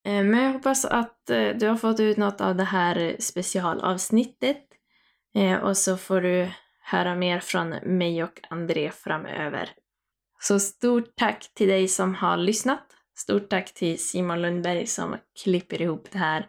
Ehm, 0.06 0.30
men 0.30 0.44
jag 0.44 0.54
hoppas 0.54 0.86
att 0.86 1.30
eh, 1.30 1.50
du 1.50 1.68
har 1.68 1.78
fått 1.78 2.00
ut 2.00 2.18
något 2.18 2.42
av 2.42 2.56
det 2.56 2.64
här 2.64 3.16
specialavsnittet. 3.20 4.64
Ehm, 5.36 5.62
och 5.62 5.78
så 5.78 5.98
får 5.98 6.22
du 6.22 6.52
höra 6.84 7.16
mer 7.16 7.40
från 7.40 7.70
mig 7.70 8.24
och 8.24 8.40
André 8.50 8.92
framöver. 8.92 9.70
Så 10.40 10.60
stort 10.60 11.16
tack 11.16 11.54
till 11.54 11.68
dig 11.68 11.88
som 11.88 12.16
har 12.16 12.38
lyssnat. 12.38 12.86
Stort 13.18 13.50
tack 13.50 13.74
till 13.74 14.00
Simon 14.00 14.42
Lundberg 14.42 14.88
som 14.88 15.16
klipper 15.44 15.82
ihop 15.82 16.08
det 16.12 16.18
här. 16.18 16.48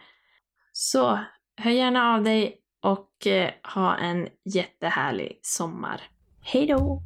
Så 0.72 1.18
hör 1.56 1.70
gärna 1.70 2.14
av 2.14 2.22
dig 2.22 2.63
och 2.84 3.26
eh, 3.26 3.50
ha 3.74 3.96
en 3.96 4.28
jättehärlig 4.44 5.38
sommar. 5.42 6.00
Hej 6.40 6.66
då! 6.66 7.02